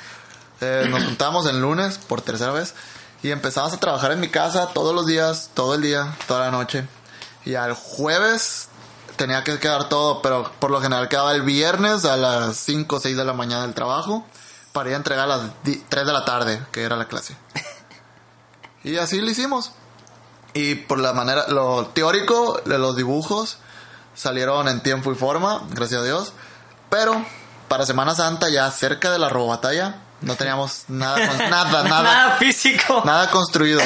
[0.59, 2.73] Eh, nos juntamos el lunes por tercera vez
[3.23, 6.51] y empezamos a trabajar en mi casa todos los días, todo el día, toda la
[6.51, 6.87] noche.
[7.45, 8.67] Y al jueves
[9.15, 12.99] tenía que quedar todo, pero por lo general quedaba el viernes a las 5 o
[12.99, 14.25] 6 de la mañana del trabajo
[14.73, 17.35] para ir a entregar a las di- 3 de la tarde, que era la clase.
[18.83, 19.71] Y así lo hicimos.
[20.53, 23.57] Y por la manera, lo teórico de los dibujos
[24.15, 26.33] salieron en tiempo y forma, gracias a Dios.
[26.89, 27.25] Pero
[27.67, 32.35] para Semana Santa, ya cerca de la robobatalla, no teníamos nada, con- nada, nada, Nada
[32.37, 33.01] físico.
[33.05, 33.81] nada construido.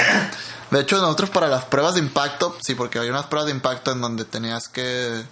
[0.70, 3.91] De hecho, nosotros para las pruebas de impacto, sí, porque había unas pruebas de impacto
[3.91, 5.24] en donde tenías que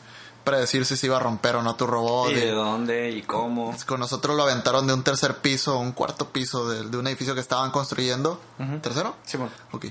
[0.44, 2.32] predecir si se iba a romper o no tu robot.
[2.32, 3.12] ¿Y y- de dónde?
[3.12, 3.76] ¿Y cómo?
[3.86, 7.34] con nosotros lo aventaron de un tercer piso, un cuarto piso de, de un edificio
[7.36, 8.42] que estaban construyendo.
[8.82, 9.16] ¿Tercero?
[9.26, 9.52] Sí, bueno.
[9.72, 9.86] Ok.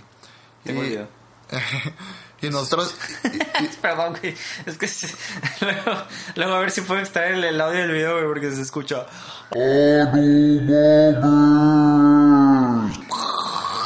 [0.64, 1.07] Tengo y,
[2.43, 2.95] y nosotros,
[3.83, 4.37] Perdón, güey.
[4.67, 5.15] Es que se-
[5.61, 6.03] luego,
[6.37, 9.07] luego a ver si puedo extraer el, el audio del video, güey, porque se escucha.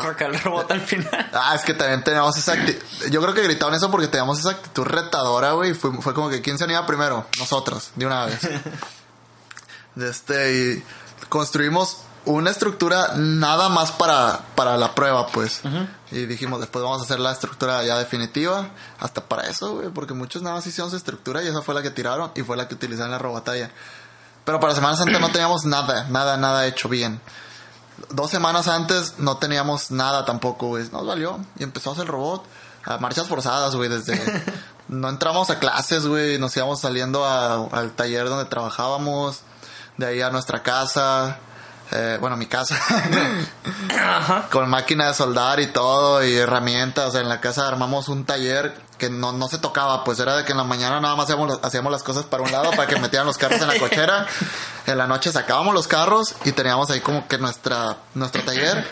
[0.08, 1.30] Acá el robot al final.
[1.32, 2.82] Ah, es que también teníamos esa actitud.
[3.10, 5.74] Yo creo que gritaban eso porque teníamos esa actitud retadora, güey.
[5.74, 7.26] Fue, fue como que ¿quién se unía primero?
[7.38, 8.40] Nosotros, de una vez.
[9.96, 10.84] Este, y
[11.28, 15.60] construimos una estructura nada más para, para la prueba, pues.
[16.10, 18.68] Y dijimos, después vamos a hacer la estructura ya definitiva.
[19.00, 21.82] Hasta para eso, güey, porque muchos nada más hicieron su estructura y esa fue la
[21.82, 23.70] que tiraron y fue la que utilizaron en la robotalla.
[24.44, 27.20] Pero para Semana Santa no teníamos nada, nada, nada hecho bien
[28.10, 30.88] dos semanas antes no teníamos nada tampoco, güey.
[30.90, 31.38] Nos valió.
[31.58, 32.44] Y empezamos el robot
[32.84, 33.88] a marchas forzadas, güey.
[33.88, 34.20] Desde.
[34.88, 36.38] no entramos a clases, güey.
[36.38, 39.40] Nos íbamos saliendo a- al taller donde trabajábamos.
[39.98, 41.38] De ahí a nuestra casa.
[41.92, 42.78] Eh, bueno, mi casa.
[44.50, 46.24] Con máquina de soldar y todo.
[46.24, 47.14] Y herramientas.
[47.14, 50.04] En la casa armamos un taller que no, no se tocaba.
[50.04, 52.50] Pues era de que en la mañana nada más hacíamos, hacíamos las cosas para un
[52.50, 54.26] lado para que metieran los carros en la cochera.
[54.84, 58.84] En la noche sacábamos los carros y teníamos ahí como que nuestra, nuestro taller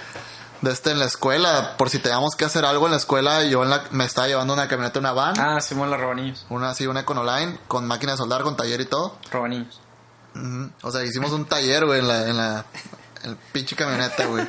[0.61, 1.77] de este en la escuela.
[1.77, 4.55] Por si teníamos que hacer algo en la escuela, yo en la, me estaba llevando
[4.55, 5.35] una camioneta, una van.
[5.39, 6.47] Ah, Simón, los robanillos.
[6.49, 9.17] Una así, una Econoline, con máquina de soldar, con taller y todo.
[9.31, 9.81] Robanillos.
[10.35, 10.71] Ujú.
[10.83, 12.65] O sea, hicimos un taller, güey, en la, en la,
[13.25, 14.47] en el pinche camioneta, güey.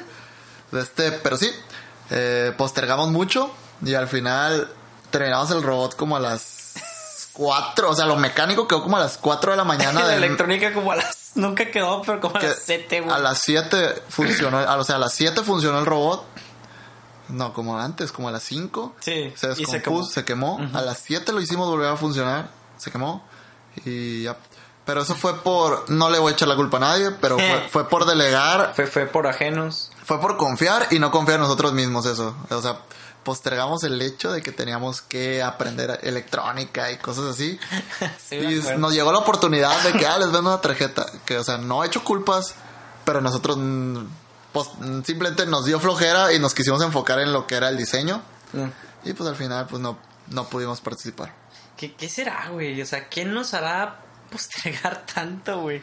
[0.73, 1.49] Este, pero sí,
[2.09, 3.51] eh, postergamos mucho
[3.83, 4.71] y al final
[5.09, 6.73] terminamos el robot como a las
[7.33, 10.03] 4, o sea, lo mecánico quedó como a las 4 de la mañana.
[10.05, 11.31] la electrónica como a las...
[11.35, 13.13] Nunca quedó, pero como a que las 7, güey.
[13.15, 16.25] A las 7 funcionó, a- o sea, a las 7 funcionó el robot.
[17.29, 18.95] No, como antes, como a las 5.
[18.99, 20.59] Sí, Se y se descompuso, se quemó.
[20.73, 22.49] A las 7 lo hicimos volver a funcionar.
[22.77, 23.25] Se quemó.
[23.85, 24.35] Y ya.
[24.85, 25.89] Pero eso fue por.
[25.89, 28.73] No le voy a echar la culpa a nadie, pero fue, fue por delegar.
[28.75, 29.91] Fue, fue por ajenos.
[30.03, 32.35] Fue por confiar y no confiar en nosotros mismos, eso.
[32.49, 32.79] O sea,
[33.23, 37.59] postergamos el hecho de que teníamos que aprender electrónica y cosas así.
[38.17, 41.05] Sí, y nos llegó la oportunidad de que, ah, les vendo una tarjeta.
[41.25, 42.55] Que, o sea, no he hecho culpas,
[43.03, 44.05] pero nosotros, mm,
[44.53, 44.69] pues,
[45.05, 48.21] simplemente nos dio flojera y nos quisimos enfocar en lo que era el diseño.
[48.53, 48.67] Mm.
[49.03, 51.33] Y pues al final, pues no, no pudimos participar.
[51.75, 52.81] ¿Qué, ¿Qué será, güey?
[52.81, 53.99] O sea, ¿qué nos hará
[54.31, 55.81] postergar tanto, güey?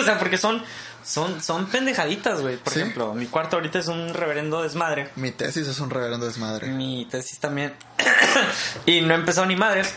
[0.00, 0.62] o sea, porque son,
[1.04, 2.56] son, son pendejaditas, güey.
[2.56, 2.80] Por Sí.
[2.80, 5.10] ejemplo, mi cuarto ahorita es un reverendo desmadre.
[5.16, 6.68] Mi tesis es un reverendo desmadre.
[6.68, 7.74] Mi tesis también.
[8.86, 9.94] y no he empezado ni madres.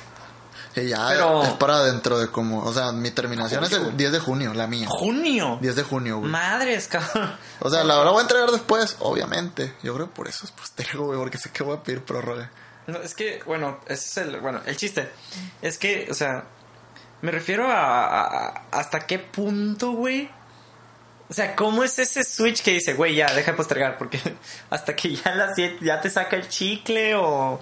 [0.75, 4.11] Y ya Pero- es para dentro de como, o sea, mi terminación es el 10
[4.11, 4.85] de junio, la mía.
[4.89, 5.57] ¡Junio!
[5.61, 6.29] 10 de junio, güey.
[6.31, 7.35] Madres, cabrón.
[7.59, 9.73] O sea, la la voy a entregar después, obviamente.
[9.81, 12.51] Yo creo que por eso es postergo, güey, porque sé que voy a pedir prórroga.
[12.85, 15.09] No, es que, bueno, ese es el, bueno, el chiste.
[15.61, 16.45] Es que, o sea,
[17.21, 20.29] me refiero a, hasta qué punto, güey.
[21.29, 23.97] O sea, ¿cómo es ese switch que dice, güey, ya, deja de postergar?
[23.97, 24.19] Porque
[24.69, 27.59] hasta que ya la siete, ya te saca el chicle o...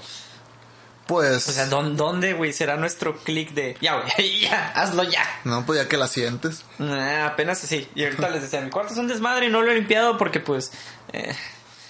[1.06, 5.24] Pues, O sea, ¿dón- ¿dónde, güey, será nuestro click de, ya, güey, ya, hazlo ya?
[5.46, 6.66] no, pues ya que la sientes.
[6.80, 7.88] Nah, apenas así.
[7.96, 10.42] Y ahorita les decía, mi cuarto es un desmadre y no lo he limpiado porque
[10.42, 10.72] pues...
[11.14, 11.34] eh,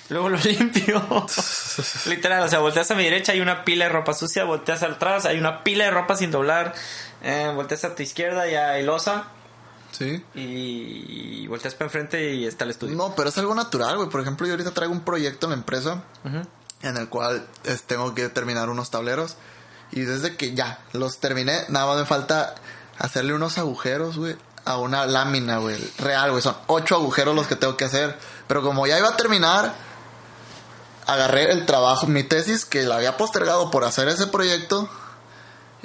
[0.09, 1.03] luego lo limpio.
[2.05, 5.25] Literal, o sea, volteas a mi derecha, hay una pila de ropa sucia, volteas atrás,
[5.25, 6.75] hay una pila de ropa sin doblar,
[7.23, 9.25] eh, volteas a tu izquierda y hay losa
[9.91, 10.23] Sí.
[10.35, 12.95] y volteas para enfrente y está el estudio.
[12.95, 14.09] No, pero es algo natural, güey.
[14.09, 16.03] Por ejemplo, yo ahorita traigo un proyecto en la empresa
[16.83, 19.35] en el cual es- tengo que terminar unos tableros.
[19.91, 22.53] Y desde que ya los terminé, nada más me falta
[22.99, 25.77] hacerle unos agujeros, güey, a una lámina, güey.
[25.97, 26.43] Real, güey.
[26.43, 28.17] Son ocho agujeros los que tengo que hacer.
[28.47, 29.73] Pero como ya iba a terminar,
[31.05, 34.89] agarré el trabajo, mi tesis, que la había postergado por hacer ese proyecto.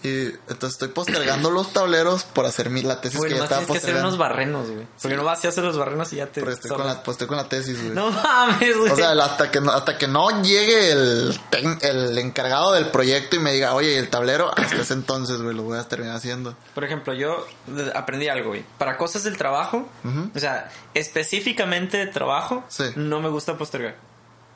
[0.04, 3.82] Y entonces estoy postergando los tableros por hacer mi, la tesis que ya estaba tienes
[3.84, 4.86] que hacer unos barrenos, güey.
[5.00, 6.40] Porque no vas a hacer los barrenos y ya te...
[6.50, 7.94] Estoy con la, pues estoy con la tesis, güey.
[7.94, 8.90] No mames, güey.
[8.90, 11.38] O sea, hasta que no, hasta que no llegue el,
[11.82, 15.54] el encargado del proyecto y me diga, oye, ¿y el tablero, hasta ese entonces, güey,
[15.54, 16.56] lo voy a terminar haciendo.
[16.74, 17.46] Por ejemplo, yo
[17.94, 18.64] aprendí algo, güey.
[18.78, 19.88] Para cosas del trabajo,
[20.34, 22.84] o sea, específicamente de trabajo, Sí.
[22.96, 23.96] no me gusta postergar.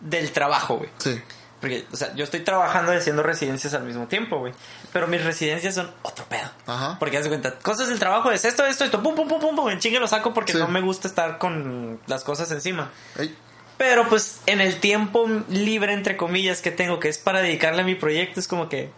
[0.01, 0.91] Del trabajo, güey.
[0.99, 1.21] Sí.
[1.67, 4.53] Porque, o sea, yo estoy trabajando y haciendo residencias al mismo tiempo, güey.
[4.93, 6.49] Pero mis residencias son otro pedo.
[6.67, 6.97] Ajá.
[7.01, 9.57] Porque haz de cuenta, cosas del trabajo es esto, esto, esto, pum, pum, pum, pum,
[9.57, 10.59] pum, en chingue lo saco porque Sí.
[10.59, 12.93] no me gusta estar con las cosas encima.
[13.19, 13.37] Ey,
[13.79, 17.85] Pero pues en el tiempo libre, entre comillas, que tengo, que es para dedicarle a
[17.85, 18.91] mi proyecto, es como que.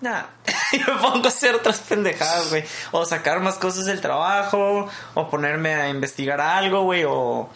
[0.00, 0.30] Nada,
[0.72, 2.64] y me pongo a hacer otras pendejadas, güey.
[2.92, 7.48] O sacar más cosas del trabajo, o ponerme a investigar algo, güey, o.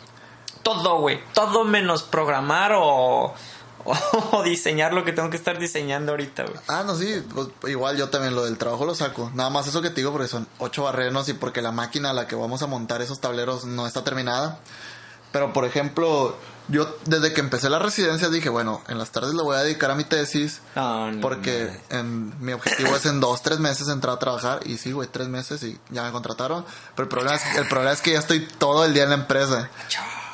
[0.62, 1.21] Todo, güey.
[1.35, 3.35] Todo menos programar o.
[4.33, 6.57] O diseñar lo que tengo que estar diseñando ahorita, güey.
[6.68, 9.31] Ah, no, sí, pues, igual yo también lo del trabajo lo saco.
[9.35, 12.12] Nada más eso que te digo porque son ocho barrenos y porque la máquina a
[12.12, 14.61] la que vamos a montar esos tableros no está terminada.
[15.33, 16.37] Pero, por ejemplo,
[16.68, 19.90] yo desde que empecé la residencia dije, bueno, en las tardes le voy a dedicar
[19.90, 20.61] a mi tesis.
[20.74, 24.61] No, no, Porque en, mi objetivo es en dos, tres meses entrar a trabajar.
[24.64, 26.64] Y sí, güey, tres meses y ya me contrataron.
[26.94, 29.16] Pero el problema, es, el problema es que ya estoy todo el día en la
[29.16, 29.70] empresa.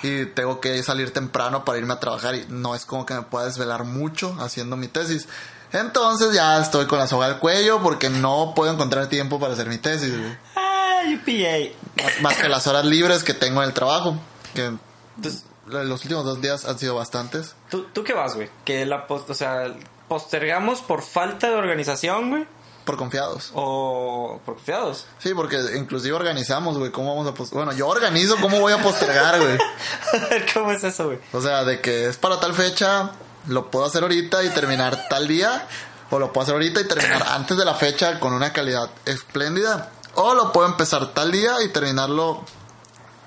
[0.04, 2.34] Y tengo que salir temprano para irme a trabajar.
[2.34, 5.26] Y no es como que me pueda desvelar mucho haciendo mi tesis.
[5.72, 9.68] Entonces ya estoy con la soga al cuello porque no puedo encontrar tiempo para hacer
[9.68, 10.36] mi tesis, güey.
[10.56, 11.74] Ah, UPA.
[12.02, 14.16] Más, más que las horas libres que tengo en el trabajo.
[14.54, 14.72] Que
[15.16, 17.54] Entonces, los últimos dos días han sido bastantes.
[17.70, 18.50] ¿tú, ¿tú qué vas, güey?
[18.64, 19.74] Que la pos- o sea,
[20.06, 22.46] postergamos por falta de organización, güey.
[22.84, 23.50] Por confiados.
[23.54, 25.06] O por confiados.
[25.18, 27.66] Sí, porque inclusive organizamos, güey, cómo vamos a postergar.
[27.66, 29.58] Bueno, yo organizo cómo voy a postergar, güey.
[30.54, 31.18] ¿Cómo es eso, güey?
[31.32, 33.12] O sea, de que es para tal fecha,
[33.48, 35.66] lo puedo hacer ahorita y terminar tal día.
[36.10, 39.90] O lo puedo hacer ahorita y terminar antes de la fecha con una calidad espléndida.
[40.16, 42.44] O lo puedo empezar tal día y terminarlo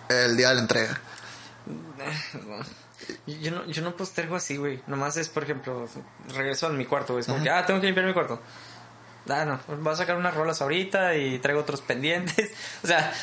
[0.10, 1.02] el día de la entrega.
[3.26, 4.82] Yo no, yo no postergo así, güey.
[4.88, 5.88] Nomás es, por ejemplo,
[6.34, 7.22] regreso a mi cuarto, güey.
[7.22, 8.40] Es como que, ah, tengo que limpiar mi cuarto.
[9.30, 12.52] Ah, no, voy a sacar unas rolas ahorita y traigo otros pendientes.
[12.84, 13.14] O sea,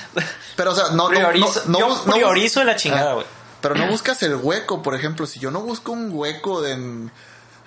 [0.57, 1.09] Pero, o sea, no...
[1.09, 3.27] priorizo, no, no yo bus- no bus- priorizo la chingada, Ah, güey.
[3.61, 7.12] Pero no buscas el hueco, por ejemplo, si yo no busco un hueco de en,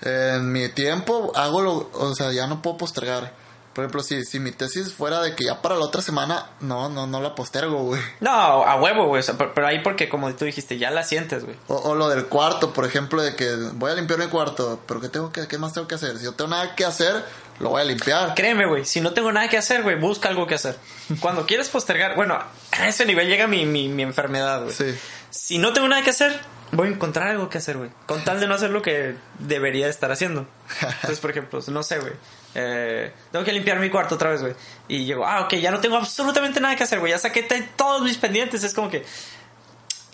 [0.02, 3.32] en mi tiempo, hago lo, o sea, ya no puedo postergar.
[3.74, 6.88] Por ejemplo, si, si mi tesis fuera de que ya para la otra semana, no,
[6.88, 8.00] no, no la postergo, güey.
[8.18, 9.20] No, a huevo, güey.
[9.20, 11.56] O sea, pero, pero ahí porque, como tú dijiste, ya la sientes, güey.
[11.68, 15.00] O, o lo del cuarto, por ejemplo, de que voy a limpiar mi cuarto, pero
[15.00, 16.18] ¿qué, tengo que, ¿qué más tengo que hacer?
[16.18, 17.24] Si yo tengo nada que hacer,
[17.60, 18.34] lo voy a limpiar.
[18.34, 20.76] Créeme, güey, si no tengo nada que hacer, güey, busca algo que hacer.
[21.20, 22.38] Cuando quieres postergar, bueno,
[22.72, 24.74] a ese nivel llega mi, mi, mi enfermedad, güey.
[24.74, 24.94] Sí.
[25.30, 26.38] Si no tengo nada que hacer,
[26.72, 27.90] voy a encontrar algo que hacer, güey.
[28.06, 30.46] Con tal de no hacer lo que debería estar haciendo.
[30.80, 32.12] Entonces, por ejemplo, no sé, güey.
[32.54, 34.54] eh, tengo que limpiar mi cuarto otra vez, güey.
[34.88, 37.12] Y llego, ah, ok, ya no tengo absolutamente nada que hacer, güey.
[37.12, 37.42] Ya saqué
[37.76, 38.64] todos mis pendientes.
[38.64, 39.04] Es como que.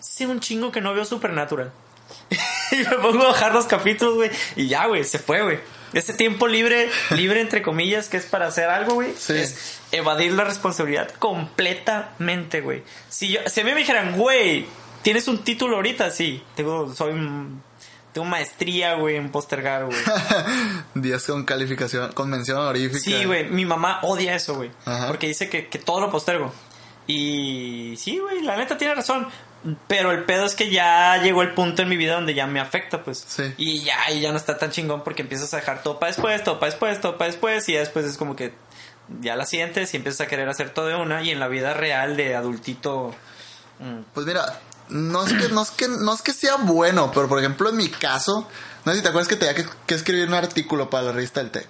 [0.00, 1.72] Sé un chingo que no veo Supernatural.
[2.72, 4.30] y me pongo a bajar los capítulos, güey.
[4.56, 5.58] Y ya, güey, se fue, güey.
[5.94, 9.34] Ese tiempo libre, libre entre comillas, que es para hacer algo, güey, Sí.
[9.34, 12.82] es evadir la responsabilidad completamente, güey.
[13.08, 14.66] Si, yo, si a mí me dijeran, güey,
[15.02, 16.10] ¿tienes un título ahorita?
[16.10, 17.12] Sí, tengo, soy,
[18.12, 19.96] tengo maestría, güey, en postergar, güey.
[20.94, 22.98] Días con calificación, con mención honorífica.
[23.00, 24.70] Sí, güey, mi mamá odia eso, güey.
[25.06, 26.52] Porque dice que, que todo lo postergo.
[27.06, 29.28] Y sí, güey, la neta tiene razón.
[29.88, 32.60] Pero el pedo es que ya llegó el punto en mi vida donde ya me
[32.60, 33.24] afecta, pues.
[33.26, 33.54] Sí.
[33.56, 36.44] Y ya, y ya no está tan chingón porque empiezas a dejar todo para después,
[36.44, 37.68] todo para después, todo para después.
[37.68, 38.52] Y ya después es como que
[39.20, 41.22] ya la sientes y empiezas a querer hacer todo de una.
[41.22, 43.14] Y en la vida real de adultito.
[43.78, 47.26] mm, Pues mira, no es que, no es que, no es que sea bueno, pero
[47.26, 48.46] por ejemplo en mi caso,
[48.84, 51.40] no sé si te acuerdas que tenía que, que escribir un artículo para la revista
[51.40, 51.66] del TEC.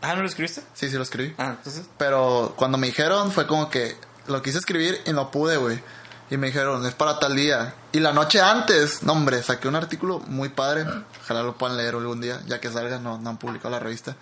[0.00, 0.62] Ah, ¿no lo escribiste?
[0.74, 1.32] Sí, sí lo escribí.
[1.38, 1.84] Ah, entonces.
[1.98, 3.94] Pero cuando me dijeron fue como que
[4.26, 5.78] lo quise escribir y no pude, güey.
[6.32, 7.74] Y me dijeron, es para tal día.
[7.92, 10.86] Y la noche antes, no hombre, saqué un artículo muy padre.
[11.22, 14.16] Ojalá lo puedan leer algún día, ya que salga, no, no han publicado la revista.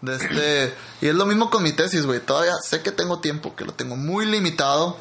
[0.00, 2.20] De este, y es lo mismo con mi tesis, güey.
[2.20, 4.96] Todavía sé que tengo tiempo, que lo tengo muy limitado.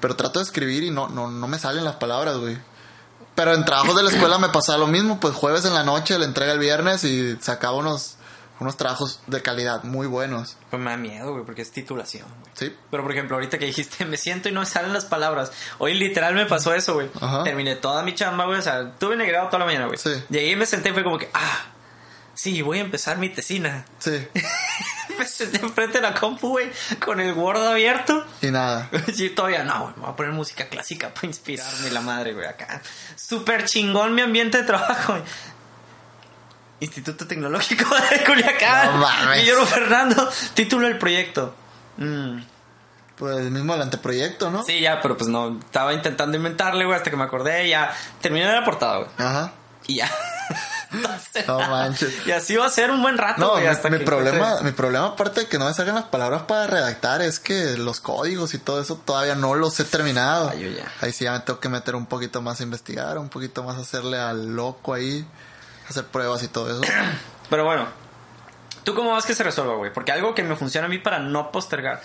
[0.00, 2.58] Pero trato de escribir y no, no, no me salen las palabras, güey.
[3.36, 5.20] Pero en trabajos de la escuela me pasaba lo mismo.
[5.20, 8.16] Pues jueves en la noche, la entrega el viernes y sacaba unos,
[8.62, 10.56] unos trabajos de calidad muy buenos.
[10.70, 12.52] Pues me da miedo, güey, porque es titulación, güey.
[12.54, 12.76] Sí.
[12.90, 15.52] Pero por ejemplo, ahorita que dijiste, me siento y no me salen las palabras.
[15.78, 17.10] Hoy literal me pasó eso, güey.
[17.20, 17.44] Ajá.
[17.44, 18.58] Terminé toda mi chamba, güey.
[18.58, 19.98] O sea, tuve negrado toda la mañana, güey.
[19.98, 20.10] Sí.
[20.30, 21.66] Llegué y me senté y fue como que, ah,
[22.34, 23.84] sí, voy a empezar mi tesina.
[23.98, 24.26] Sí.
[25.18, 26.70] me senté enfrente de la compu, güey,
[27.04, 28.24] con el Word abierto.
[28.40, 28.90] Y nada.
[29.16, 32.46] Y todavía no, güey, me voy a poner música clásica para inspirarme la madre, güey,
[32.46, 32.82] acá.
[33.16, 35.24] Súper chingón mi ambiente de trabajo, güey.
[36.82, 39.00] Instituto Tecnológico de Culiacán.
[39.00, 39.32] No.
[39.34, 41.54] Guillermo Fernando, título del proyecto.
[41.96, 42.42] Mm.
[43.16, 44.64] Pues el mismo el anteproyecto, ¿no?
[44.64, 48.46] Sí, ya, pero pues no, estaba intentando inventarle, güey, hasta que me acordé, ya terminé
[48.52, 49.10] la portada, güey.
[49.18, 49.52] Ajá.
[49.86, 50.10] Y ya.
[51.46, 52.26] no manches.
[52.26, 54.62] Y así va a ser un buen rato, No, güey, hasta mi que problema, encuentre-
[54.64, 58.00] mi problema aparte de que no me salgan las palabras para redactar es que los
[58.00, 60.50] códigos y todo eso todavía no los he terminado.
[60.50, 60.90] Ay, yo ya.
[61.00, 63.76] Ahí sí ya me tengo que meter un poquito más a investigar, un poquito más
[63.78, 65.24] a hacerle al loco ahí,
[65.88, 66.82] hacer pruebas y todo eso.
[67.50, 67.86] Pero bueno,
[68.84, 69.92] ¿tú cómo vas que se resuelva, güey?
[69.92, 72.00] Porque algo que me funciona a mí para no postergar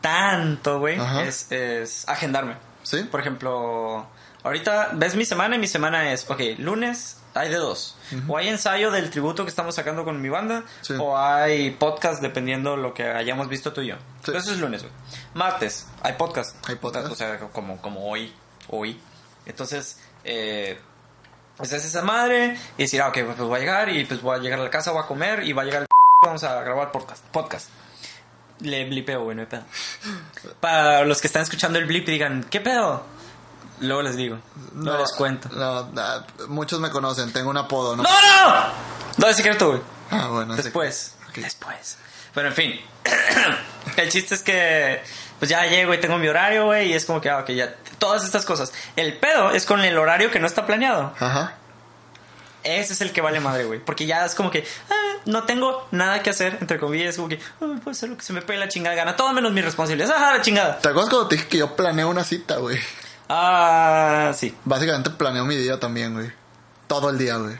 [0.00, 2.56] tanto, güey, es agendarme.
[2.82, 3.02] ¿Sí?
[3.04, 4.06] Por ejemplo,
[4.42, 7.96] ahorita ves mi semana y mi semana es, ok, lunes hay de dos.
[8.26, 10.94] O hay ensayo del tributo que estamos sacando con mi banda, Sí.
[10.98, 13.96] o hay podcast dependiendo lo que hayamos visto tú y yo.
[14.24, 14.32] Sí.
[14.34, 14.92] Eso es lunes, güey.
[15.34, 16.56] Martes hay podcast.
[16.68, 17.06] Hay podcast.
[17.08, 18.34] O sea, como, como hoy,
[18.68, 19.00] hoy.
[19.46, 20.80] Entonces, eh,
[21.60, 24.38] pues es esa madre y decir, ah, ok, pues voy a llegar y pues voy
[24.38, 25.88] a llegar a la casa, voy a comer y va a llegar el
[26.24, 27.22] vamos a grabar podcast.
[27.26, 27.68] podcast.
[28.60, 29.64] Le blipeo, güey, no hay pedo.
[30.60, 33.04] Para los que están escuchando el blip y digan, ¿qué pedo?
[33.80, 34.38] Luego les digo,
[34.72, 35.50] no, les cuento.
[35.50, 38.04] No, ah, muchos me conocen, tengo un apodo, ¿no?
[38.04, 38.64] ¡No, no!
[39.18, 39.80] No es secreto, güey.
[40.10, 40.56] Ah, bueno.
[40.56, 41.14] Después.
[41.34, 41.98] Después.
[42.34, 42.80] Pero en fin.
[43.96, 45.02] el chiste es que.
[45.38, 46.90] Pues ya llego y tengo mi horario, güey.
[46.90, 47.74] Y es como que, ah, ok, ya.
[48.00, 48.72] Todas estas cosas.
[48.96, 51.14] El pedo es con el horario que no está planeado.
[51.20, 51.54] Ajá.
[52.64, 53.78] Ese es el que vale madre, güey.
[53.78, 54.66] Porque ya es como que.
[54.90, 57.10] ah, no tengo nada que hacer, entre comillas.
[57.10, 57.38] Es como que.
[57.58, 59.14] puedo hacer lo que se me pegue la chingada gana.
[59.14, 60.14] Todo menos mis responsabilidades.
[60.18, 60.78] ¡Ah, la chingada!
[60.78, 62.78] ¿Te acuerdas cuando te dije que yo planeo una cita, güey?
[63.28, 64.54] Ah, sí.
[64.64, 66.32] Básicamente planeo mi día también, güey.
[66.88, 67.56] Todo el día, güey.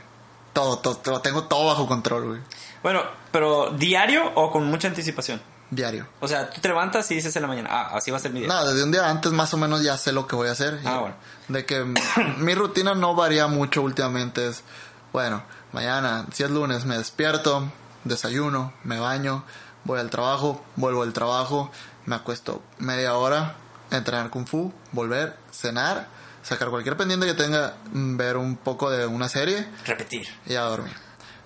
[0.51, 2.41] Todo, todo, todo, tengo todo bajo control, güey.
[2.83, 5.41] Bueno, pero ¿diario o con mucha anticipación?
[5.71, 6.05] Diario.
[6.19, 8.31] O sea, tú te levantas y dices en la mañana, ah, así va a ser
[8.31, 8.49] mi día.
[8.49, 10.79] Nada, desde un día antes más o menos ya sé lo que voy a hacer.
[10.83, 11.15] Ah, bueno.
[11.47, 11.85] De que
[12.37, 14.49] mi rutina no varía mucho últimamente.
[14.49, 14.63] Es,
[15.13, 17.71] bueno, mañana, si es lunes, me despierto,
[18.03, 19.45] desayuno, me baño,
[19.85, 21.71] voy al trabajo, vuelvo al trabajo,
[22.05, 23.55] me acuesto media hora,
[23.91, 26.07] entrenar kung fu, volver, cenar,
[26.43, 30.27] sacar cualquier pendiente que tenga, mm, ver un poco de una serie Repetir.
[30.45, 30.93] y a dormir.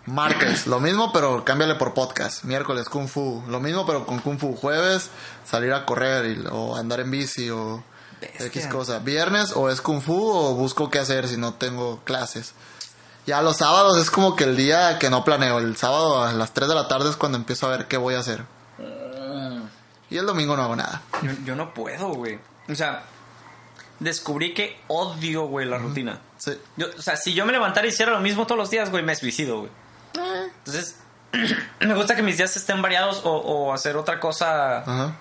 [0.07, 2.43] Martes, lo mismo, pero cámbiale por podcast.
[2.43, 4.55] Miércoles, Kung Fu, lo mismo, pero con Kung Fu.
[4.55, 5.09] Jueves,
[5.45, 7.83] salir a correr y- o andar en bici o
[8.21, 8.45] Bestia.
[8.47, 8.99] X cosa.
[8.99, 12.53] Viernes, o es Kung Fu o busco qué hacer si no tengo clases.
[13.25, 15.57] Ya los sábados es como que el día que no planeo.
[15.57, 18.13] El sábado a las 3 de la tarde es cuando empiezo a ver qué voy
[18.13, 18.43] a hacer.
[20.11, 21.01] Y el domingo no hago nada.
[21.23, 22.37] Yo, yo no puedo, güey.
[22.69, 23.03] O sea,
[23.99, 26.19] descubrí que odio, güey, la rutina.
[26.37, 26.51] Sí.
[26.77, 29.03] Yo, o sea, si yo me levantara y hiciera lo mismo todos los días, güey,
[29.03, 29.71] me suicido, güey.
[30.15, 30.95] Entonces,
[31.79, 35.15] me gusta que mis días estén variados o, o hacer otra cosa Ajá.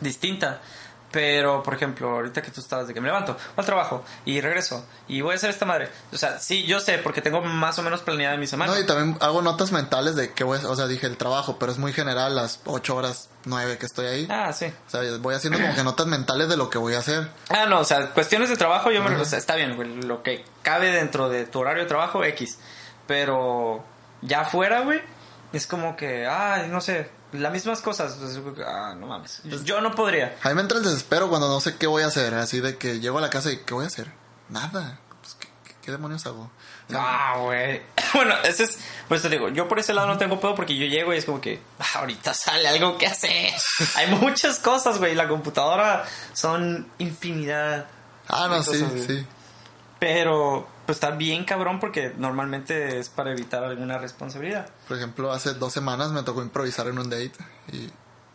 [0.00, 0.60] distinta.
[1.12, 4.40] Pero, por ejemplo, ahorita que tú estabas de que me levanto, voy al trabajo y
[4.40, 5.90] regreso y voy a hacer esta madre.
[6.12, 8.72] O sea, sí, yo sé, porque tengo más o menos planeada mi semana.
[8.72, 11.56] No, y también hago notas mentales de qué voy a O sea, dije el trabajo,
[11.58, 14.28] pero es muy general, las 8 horas, 9 que estoy ahí.
[14.30, 14.72] Ah, sí.
[14.86, 17.28] O sea, voy haciendo como que notas mentales de lo que voy a hacer.
[17.48, 20.22] Ah, no, o sea, cuestiones de trabajo, yo me o sea, está bien, güey, lo
[20.22, 22.56] que cabe dentro de tu horario de trabajo, X.
[23.08, 23.82] Pero
[24.22, 25.00] ya afuera, güey,
[25.52, 28.18] es como que, ah, no sé, las mismas cosas.
[28.20, 29.42] Es como que, Ah, no mames.
[29.64, 30.36] Yo no podría.
[30.42, 32.34] A mí me entra el desespero cuando no sé qué voy a hacer.
[32.34, 34.10] Así de que llego a la casa y ¿qué voy a hacer?
[34.48, 34.98] Nada.
[35.20, 35.36] Pues,
[35.82, 36.50] ¿qué, demonios hago?
[36.92, 37.82] Ah, güey.
[38.12, 40.84] Bueno, ese es, pues te digo, yo por ese lado no tengo pedo porque yo
[40.86, 43.52] llego y es como que, ah, ahorita sale algo que hacer.
[43.94, 45.14] Hay muchas cosas, güey.
[45.14, 47.86] La computadora son infinidad.
[48.26, 49.24] Ah, no, sí, sí.
[50.00, 54.68] Pero, pues está bien cabrón porque normalmente es para evitar alguna responsabilidad.
[54.88, 57.30] Por ejemplo, hace dos semanas me tocó improvisar en un date
[57.70, 57.88] y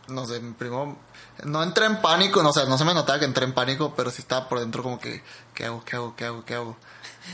[0.07, 0.97] no sé, mi primo,
[1.43, 3.93] no entré en pánico, no, o sea, no se me notaba que entré en pánico,
[3.93, 5.21] pero sí estaba por dentro como que,
[5.53, 6.77] ¿qué hago, qué hago, qué hago, qué hago?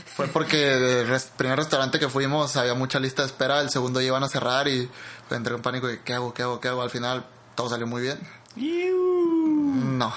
[0.06, 4.08] Fue porque el primer restaurante que fuimos había mucha lista de espera, el segundo ya
[4.08, 4.90] iban a cerrar y
[5.28, 6.82] pues, entré en pánico y ¿qué hago, qué hago, qué hago?
[6.82, 8.18] Al final todo salió muy bien.
[8.56, 10.12] No.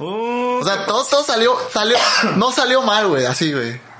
[0.00, 1.96] Uh, O sea, todo, todo salió, salió,
[2.34, 3.93] no salió mal, güey, así, güey.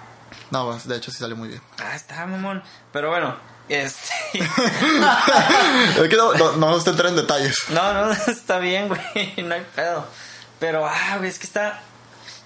[0.51, 1.61] No, de hecho sí salió muy bien.
[1.79, 2.63] ah, está, mamón.
[2.93, 3.37] Pero bueno,
[3.69, 4.13] este.
[5.99, 7.57] Es que no, no, no gusta entrar en detalles.
[7.71, 9.01] no, no, está bien, güey.
[9.45, 10.07] No hay pedo.
[10.61, 11.81] Pero, ah, güey, es que está.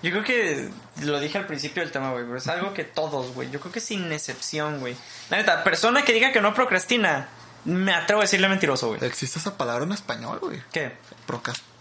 [0.03, 0.71] Yo creo que
[1.03, 3.51] lo dije al principio del tema, güey, pero es algo que todos, güey.
[3.51, 4.97] Yo creo que sin excepción, güey.
[5.29, 7.29] La neta, persona que diga que no procrastina,
[7.65, 9.05] me atrevo a decirle mentiroso, güey.
[9.05, 10.63] ¿Existe esa palabra en español, güey?
[10.73, 10.97] ¿Qué?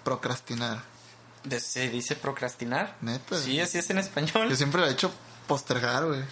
[0.04, 0.80] Procrastinar.
[1.60, 2.96] ¿Se dice procrastinar?
[3.02, 3.38] Neta.
[3.38, 4.50] Sí, así es en español.
[4.50, 5.12] Yo siempre le he hecho
[5.48, 6.24] postergar, güey.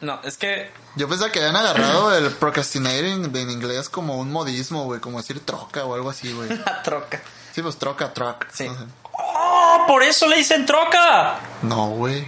[0.00, 0.70] No, es que.
[0.94, 5.18] Yo pensaba que habían agarrado el procrastinating de en inglés como un modismo, güey, como
[5.18, 6.48] decir troca o algo así, güey.
[6.56, 7.20] La troca.
[7.52, 8.46] Sí, pues troca, truck.
[8.52, 8.68] Sí.
[8.68, 8.84] No, sé.
[9.12, 9.84] ¡Oh!
[9.88, 11.40] Por eso le dicen troca.
[11.62, 12.24] No, güey.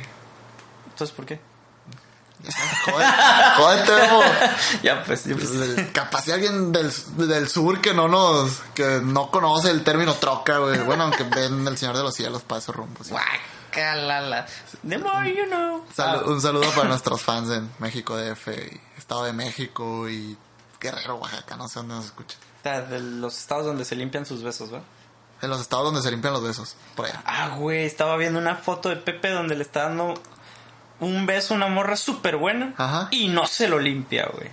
[0.88, 1.40] Entonces, ¿por qué?
[2.86, 3.06] Joder,
[3.56, 3.92] jódete,
[4.82, 5.50] ya, pues, yo pues.
[5.50, 6.90] El- Capaz si alguien del,
[7.28, 10.78] del sur que no nos, que no conoce el término troca, güey.
[10.80, 13.06] Bueno, aunque ven el Señor de los Cielos para esos rumbos.
[13.08, 13.14] sí.
[13.70, 15.84] The more you know.
[15.94, 20.36] Sal- Ah, un saludo para nuestros fans en México DF y Estado de México y
[20.80, 22.38] Guerrero, Oaxaca, no sé dónde nos escuchan.
[22.64, 24.80] Ah, de los estados donde se limpian sus besos, ¿va?
[25.42, 27.22] En los estados donde se limpian los besos, por allá.
[27.24, 30.14] Ah, güey, estaba viendo una foto de Pepe donde le está dando
[31.00, 33.08] un beso a una morra súper buena Ajá.
[33.10, 34.50] y no se lo limpia, güey.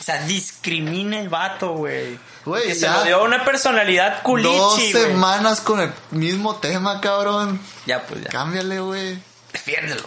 [0.00, 2.18] O sea, discrimina el vato, güey.
[2.44, 4.92] Güey, Que se lo dio una personalidad Dos culichi, güey.
[4.92, 7.58] semanas con el mismo tema, cabrón.
[7.86, 8.28] Ya, pues ya.
[8.30, 9.18] Cámbiale, güey.
[9.52, 10.02] Defiéndelo.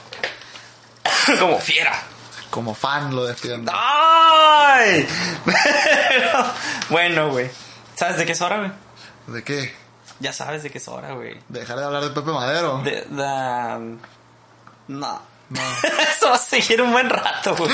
[1.39, 1.99] Como fiera.
[2.51, 3.71] Como fan lo defiendo.
[3.75, 5.07] ¡Ay!
[5.45, 6.45] Pero,
[6.89, 7.49] bueno, güey.
[7.95, 8.71] ¿Sabes de qué es hora, güey?
[9.27, 9.73] ¿De qué?
[10.19, 11.39] Ya sabes de qué es hora, güey.
[11.49, 12.81] ¿Dejar de hablar de Pepe Madero?
[12.83, 13.97] De, de-
[14.87, 15.21] No.
[15.49, 15.61] No.
[16.15, 17.71] Eso va a seguir un buen rato, güey.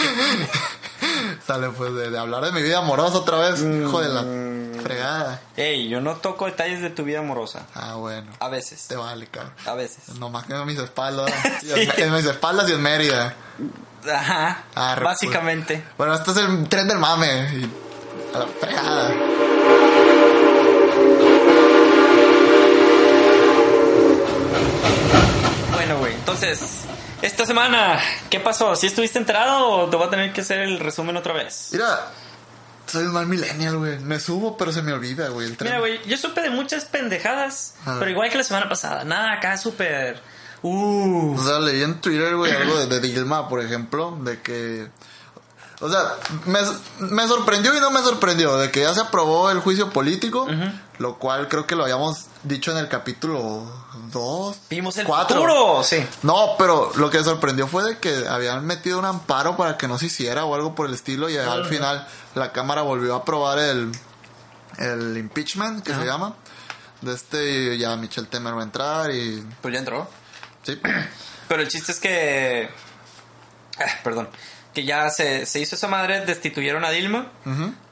[1.45, 3.61] Sale pues de, de hablar de mi vida amorosa otra vez.
[3.61, 4.24] Hijo de la
[4.84, 5.41] fregada.
[5.57, 7.65] Ey, yo no toco detalles de tu vida amorosa.
[7.74, 8.32] Ah, bueno.
[8.39, 8.88] A veces.
[8.88, 9.53] Te vale, cabrón.
[9.65, 10.09] A veces.
[10.19, 11.32] Nomás que en mis espaldas.
[11.61, 11.89] Sí.
[11.97, 13.34] en, mis espaldas y en Mérida.
[14.11, 14.63] Ajá.
[14.76, 15.13] Arre, pues.
[15.13, 15.84] básicamente.
[15.97, 17.49] Bueno, este es el tren del mame.
[17.53, 17.71] Y
[18.36, 19.13] a la fregada.
[25.71, 26.13] Bueno, güey.
[26.13, 26.86] Entonces,
[27.24, 27.99] esta semana,
[28.30, 28.76] ¿qué pasó?
[28.76, 31.69] ¿Sí estuviste enterado o te voy a tener que hacer el resumen otra vez?
[31.71, 32.11] Mira,
[32.86, 33.97] soy un mal millennial, güey.
[33.99, 35.47] Me subo, pero se me olvida, güey.
[35.47, 35.71] El tren.
[35.71, 39.05] Mira, güey, yo supe de muchas pendejadas, pero igual que la semana pasada.
[39.05, 40.21] Nada acá súper...
[40.61, 41.36] Uh.
[41.38, 44.89] O sea, leí en Twitter, güey, algo de, de Dilma, por ejemplo, de que...
[45.84, 46.15] O sea,
[46.45, 46.59] me,
[46.99, 50.47] me sorprendió y no me sorprendió, de que ya se aprobó el juicio político,
[50.97, 53.69] lo cual creo que lo habíamos dicho en el capítulo
[54.13, 54.57] 2.
[54.69, 55.36] Vimos el 4.
[55.36, 55.97] futuro, sí.
[56.21, 59.97] No, pero lo que sorprendió fue de que habían metido un amparo para que no
[59.97, 63.59] se hiciera o algo por el estilo y al final la Cámara volvió a aprobar
[63.59, 63.91] el,
[64.77, 66.34] el impeachment, que se llama.
[67.01, 69.45] De este, y ya Michelle Temer va a entrar y...
[69.61, 70.07] Pues ya entró.
[70.61, 70.79] Sí.
[71.49, 72.69] Pero el chiste es que.
[73.77, 74.29] Ah, perdón.
[74.74, 77.32] Que ya se, se hizo esa madre, destituyeron a Dilma.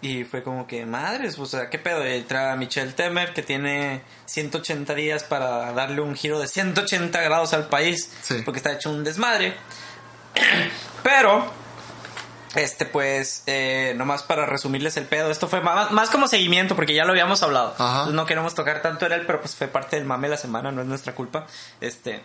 [0.02, 2.08] Y fue como que, madres, o sea, ¿qué pedo?
[2.08, 7.54] Y entra Michelle Temer, que tiene 180 días para darle un giro de 180 grados
[7.54, 8.12] al país.
[8.22, 8.42] Sí.
[8.44, 9.54] Porque está hecho un desmadre.
[11.04, 11.62] Pero.
[12.56, 16.94] Este, pues, eh, nomás para resumirles el pedo, esto fue más, más como seguimiento, porque
[16.94, 17.72] ya lo habíamos hablado.
[17.72, 20.38] Entonces, no queremos tocar tanto en él, pero pues fue parte del mame de la
[20.38, 21.48] semana, no es nuestra culpa.
[21.80, 22.22] Este,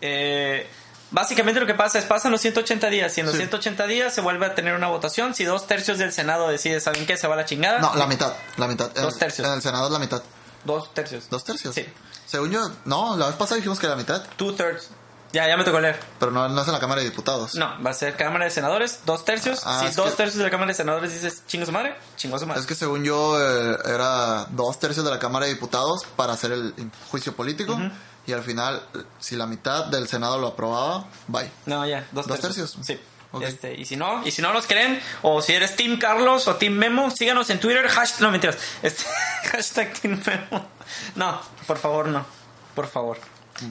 [0.00, 0.66] eh,
[1.10, 3.38] básicamente lo que pasa es, pasan los 180 días, y en los Sí.
[3.42, 7.06] 180 días se vuelve a tener una votación, si dos tercios del Senado decide, ¿saben
[7.06, 7.16] qué?
[7.16, 7.78] Se va a la chingada.
[7.80, 8.90] No, la mitad, la mitad.
[8.92, 9.46] Dos tercios.
[9.46, 10.22] En el Senado es la mitad.
[10.64, 11.28] Dos tercios.
[11.30, 11.74] Dos tercios.
[11.74, 11.86] Sí.
[12.26, 14.88] Según yo, no, la vez pasada dijimos que la mitad, Two thirds.
[15.32, 15.96] Ya, ya me tocó leer.
[16.18, 17.54] pero no, no es en la Cámara de Diputados.
[17.54, 19.62] No, va a ser Cámara de Senadores, dos tercios.
[19.64, 22.36] Ah, si dos que- tercios de la Cámara de Senadores dices, chingo su madre, chingo
[22.36, 22.60] su madre.
[22.60, 26.50] Es que según yo eh, era dos tercios de la Cámara de Diputados para hacer
[26.50, 26.74] el
[27.12, 27.78] juicio político
[28.26, 28.82] y al final,
[29.18, 31.50] si la mitad del Senado lo aprobaba, bye.
[31.66, 32.72] No, ya, dos, ¿Dos tercios.
[32.74, 32.86] tercios?
[32.86, 33.00] Sí.
[33.42, 36.56] Este, y si no, y si no nos creen, o si eres Team Carlos o
[36.56, 39.04] Team Memo, síganos en Twitter, hashtag, no mentiras, este,
[39.52, 40.66] hashtag Team Memo.
[41.14, 42.26] No, por favor, no.
[42.74, 43.18] Por favor.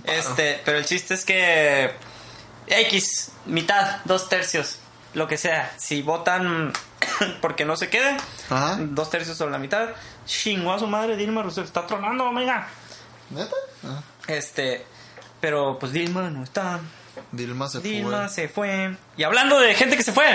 [0.05, 1.91] Este, pero el chiste es que
[2.67, 4.77] X, mitad, dos tercios,
[5.13, 5.73] lo que sea.
[5.77, 6.71] Si votan
[7.41, 8.15] porque no se quede,
[8.49, 8.77] Ajá.
[8.79, 9.89] dos tercios o la mitad,
[10.25, 12.69] chingó a su madre, Dilma Rousseff, está tronando, omega.
[13.29, 13.55] ¿Neta?
[13.83, 14.01] Ah.
[14.27, 14.85] Este,
[15.41, 16.79] pero pues Dilma no está.
[17.31, 18.29] Dilma se Dilma fue.
[18.29, 18.97] se fue.
[19.17, 20.25] Y hablando de gente que se fue.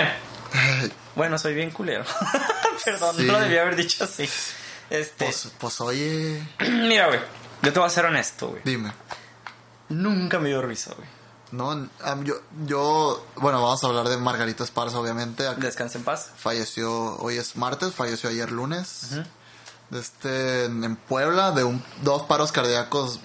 [1.15, 2.05] Bueno, soy bien culero.
[2.85, 3.23] Perdón, Sí.
[3.23, 4.29] no lo debía haber dicho así.
[4.89, 7.19] Este, Pues, pues oye, mira, güey,
[7.63, 8.61] yo te voy a ser honesto, güey.
[8.63, 8.91] dime.
[9.89, 11.07] Nunca me dio risa, güey.
[11.51, 11.71] No,
[12.03, 12.35] am, yo,
[12.65, 15.43] yo, bueno, vamos a hablar de Margarita Esparza, obviamente.
[15.55, 16.31] Descansa en paz.
[16.35, 19.11] Falleció, hoy es martes, falleció ayer lunes.
[19.11, 19.23] de
[19.91, 23.19] este, en Puebla, de un, dos paros cardíacos,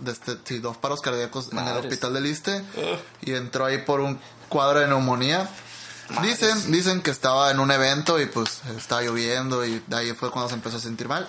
[0.00, 2.64] de este, sí, dos paros cardíacos en el hospital del Iste.
[3.22, 4.18] Y entró ahí por un
[4.48, 5.48] cuadro de neumonía.
[6.22, 10.30] Dicen, dicen que estaba en un evento y pues estaba lloviendo y de ahí fue
[10.30, 11.26] cuando se empezó a sentir mal.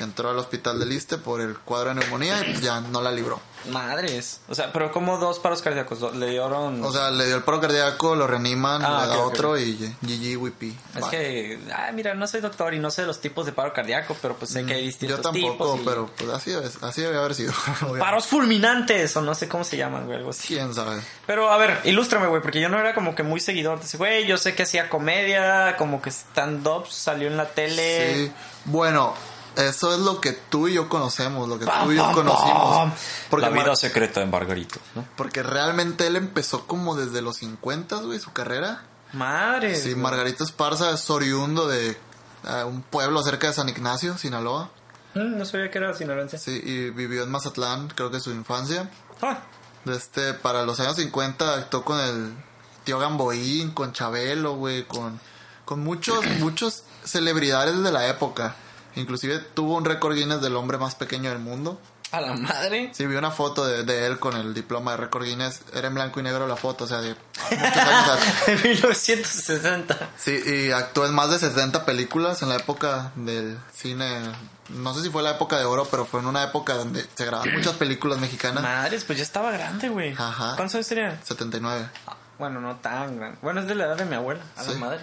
[0.00, 3.12] Entró al hospital del Iste por el cuadro de neumonía y pues ya no la
[3.12, 3.40] libró.
[3.70, 4.40] Madres.
[4.48, 6.14] O sea, pero como dos paros cardíacos.
[6.14, 6.82] Le dieron.
[6.84, 10.36] O sea, le dio el paro cardíaco, lo reaniman, Ah, le da otro y GG
[10.40, 10.76] Whippy.
[10.96, 14.16] es que, ah, mira, no soy doctor y no sé los tipos de paro cardíaco,
[14.20, 15.80] pero pues sé que hay distintos Mm, Yo tampoco, tipos.
[15.80, 17.52] y- pero pues así, es- así debe haber sido.
[17.98, 20.48] Paros fulminantes, o no sé cómo se llaman, güey, algo así.
[20.48, 21.00] ¿Quién sabe?
[21.26, 23.96] Pero a ver, ilústrame, güey, porque yo no era como que muy seguidor de ese
[23.96, 24.26] güey.
[24.26, 28.26] Yo sé que hacía comedia, como que stand-up, salió en la tele.
[28.26, 28.32] Sí.
[28.66, 29.14] Bueno,
[29.56, 32.14] eso es lo que tú y yo conocemos, lo que Pam, tú y yo pam,
[32.14, 32.76] conocimos.
[32.76, 32.92] pam.
[33.30, 35.04] Porque, la vida Mar- secreta de Margarito, ¿no?
[35.16, 38.82] porque realmente él empezó como desde los 50, güey, su carrera.
[39.12, 39.76] Madre.
[39.76, 39.94] Sí.
[39.94, 44.70] Margarito Esparza es oriundo de eh, un pueblo cerca de San Ignacio, Sinaloa.
[45.14, 46.38] Mm, no sabía que era sinaloense.
[46.38, 48.90] Sí, y vivió en Mazatlán, creo que su infancia.
[49.22, 49.38] Ah,
[49.86, 52.34] este, para los años 50 actuó con el
[52.82, 55.20] tío Gamboín, con Chabelo, güey, con,
[55.64, 58.56] con muchos, muchos celebridades de la época.
[58.96, 61.80] Inclusive tuvo un récord Guinness del hombre más pequeño del mundo.
[62.12, 62.90] a la madre.
[62.94, 65.62] Sí, vi una foto de, de él con el diploma de récord Guinness.
[65.72, 67.16] Era en blanco y negro la foto, o sea, de
[67.50, 68.18] muchos años.
[68.46, 70.10] En 1960.
[70.16, 74.20] Sí, y actuó en más de 70 películas en la época del cine.
[74.68, 77.24] No sé si fue la época de oro, pero fue en una época donde se
[77.26, 78.62] grababan muchas películas mexicanas.
[78.62, 80.12] Madres, pues ya estaba grande, güey.
[80.16, 80.54] Ajá.
[80.56, 81.20] ¿Cuántos años tenía?
[81.24, 81.88] 79.
[82.06, 83.38] Ah, Bueno, no tan grande.
[83.42, 84.70] Bueno, es de la edad de mi abuela, a Sí.
[84.72, 85.00] la madre.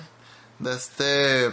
[0.60, 1.52] de este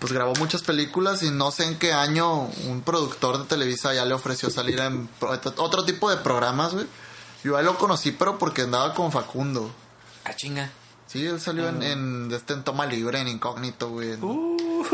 [0.00, 4.04] pues grabó muchas películas y no sé en qué año un productor de Televisa ya
[4.04, 6.86] le ofreció salir en otro tipo de programas, güey.
[7.44, 9.70] Yo a él lo conocí, pero porque andaba con Facundo.
[10.24, 10.70] Ah, chinga.
[11.06, 11.68] Sí, él salió Ah.
[11.70, 14.14] en, en, este, en Toma Libre, en Incógnito, güey.
[14.20, 14.84] Uh,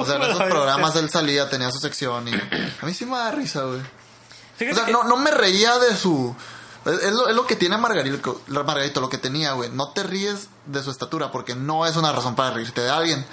[0.00, 1.00] o sea, en esos programas bestia.
[1.02, 3.80] él salía, tenía su sección y a mí sí me da risa, güey.
[3.80, 6.34] O sea, que- no, no me reía de su...
[6.84, 9.68] Es, es lo, es lo que tiene Margarito, Margarito, lo que tenía, güey.
[9.70, 13.26] No te ríes de su estatura porque no es una razón para reírte de alguien.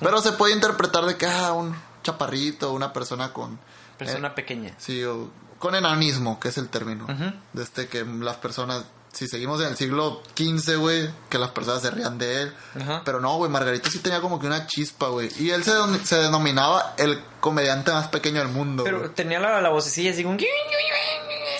[0.00, 3.58] Pero se puede interpretar de que, ah, un chaparrito, una persona con...
[3.98, 4.74] Persona eh, pequeña.
[4.78, 7.04] sí, o con enanismo, que es el término.
[7.04, 7.32] Ujú.
[7.54, 8.84] De este que las personas...
[9.12, 12.54] Si seguimos en el siglo XV, güey, que las personas se rían de él.
[12.78, 13.00] Ajá.
[13.02, 15.30] Pero no, güey, Margarito sí tenía como que una chispa, güey.
[15.38, 18.84] Y él se, denominaba el comediante más pequeño del mundo.
[18.84, 20.36] Pero tenía la, la vocecilla así como...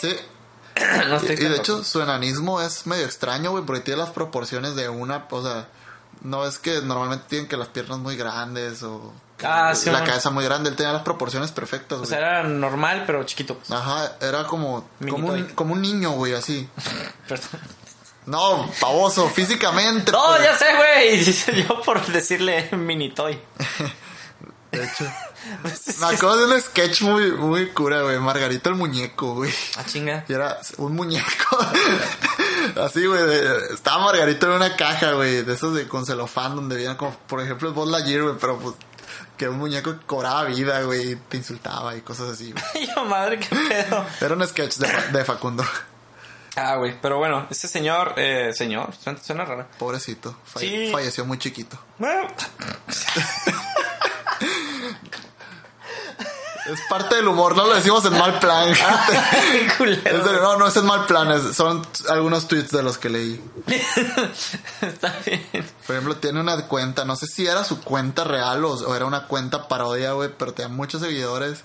[0.00, 0.14] Sí,
[1.08, 1.60] No Y, estoy y de loco.
[1.62, 5.68] hecho, su enanismo es medio extraño, güey, porque tiene las proporciones de una, o sea,
[6.26, 9.12] no es que normalmente tienen que las piernas muy grandes o
[9.44, 12.08] Ah, sí, la cabeza muy grande, él tenía las proporciones perfectas, O güey.
[12.08, 13.54] sea, era normal, pero chiquito.
[13.58, 13.70] pues.
[13.70, 16.66] Ajá, era como, como, un, como un niño, güey, así.
[17.28, 17.60] Perdón.
[18.24, 20.10] No, pavoso, físicamente.
[20.10, 20.42] No, pues.
[20.42, 21.64] ya sé, güey.
[21.68, 23.38] Yo por decirle mini toy.
[24.72, 25.04] De hecho,
[26.00, 29.52] me acuerdo de un sketch muy, muy cura, güey, Margarito el muñeco, güey.
[29.76, 30.24] Ah, chinga.
[30.28, 31.58] Y era un muñeco.
[32.82, 33.20] Así, güey.
[33.72, 35.42] Estaba Margarito en una caja, güey.
[35.42, 38.34] De esos de con celofán, donde vienen como, por ejemplo, el Buzz Lightyear, güey.
[38.40, 38.74] Pero pues,
[39.36, 41.12] que un muñeco que cobraba vida, güey.
[41.12, 42.86] y Te insultaba y cosas así, güey.
[42.94, 44.04] Yo, madre, qué pedo.
[44.20, 45.64] Era un sketch de, Fa- de Facundo.
[46.56, 46.98] Ah, güey.
[47.02, 49.66] Pero bueno, este señor, eh, señor, suena, suena raro.
[49.78, 50.36] Pobrecito.
[50.52, 50.92] Falle- Sí.
[50.92, 51.78] Falleció muy chiquito.
[51.98, 52.26] Bueno,
[56.72, 58.72] Es parte del humor, no lo decimos en mal plan.
[60.42, 61.30] no, no es en mal plan.
[61.32, 63.40] es- son algunos tweets de los que leí.
[64.80, 65.46] Está bien.
[65.86, 69.04] Por ejemplo, tiene una cuenta, no sé si era su cuenta real o, o era
[69.06, 71.62] una cuenta parodia, güey, pero tenía muchos seguidores.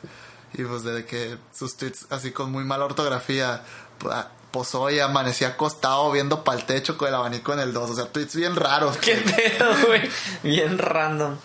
[0.54, 3.64] Y pues desde que sus tweets así con muy mala ortografía,
[4.04, 7.90] pa- posó y amanecía acostado viendo pa'l techo con el abanico en el 2.
[7.92, 8.98] O sea, tweets bien raros.
[8.98, 10.10] Qué pedo, güey.
[10.44, 11.38] Bien random.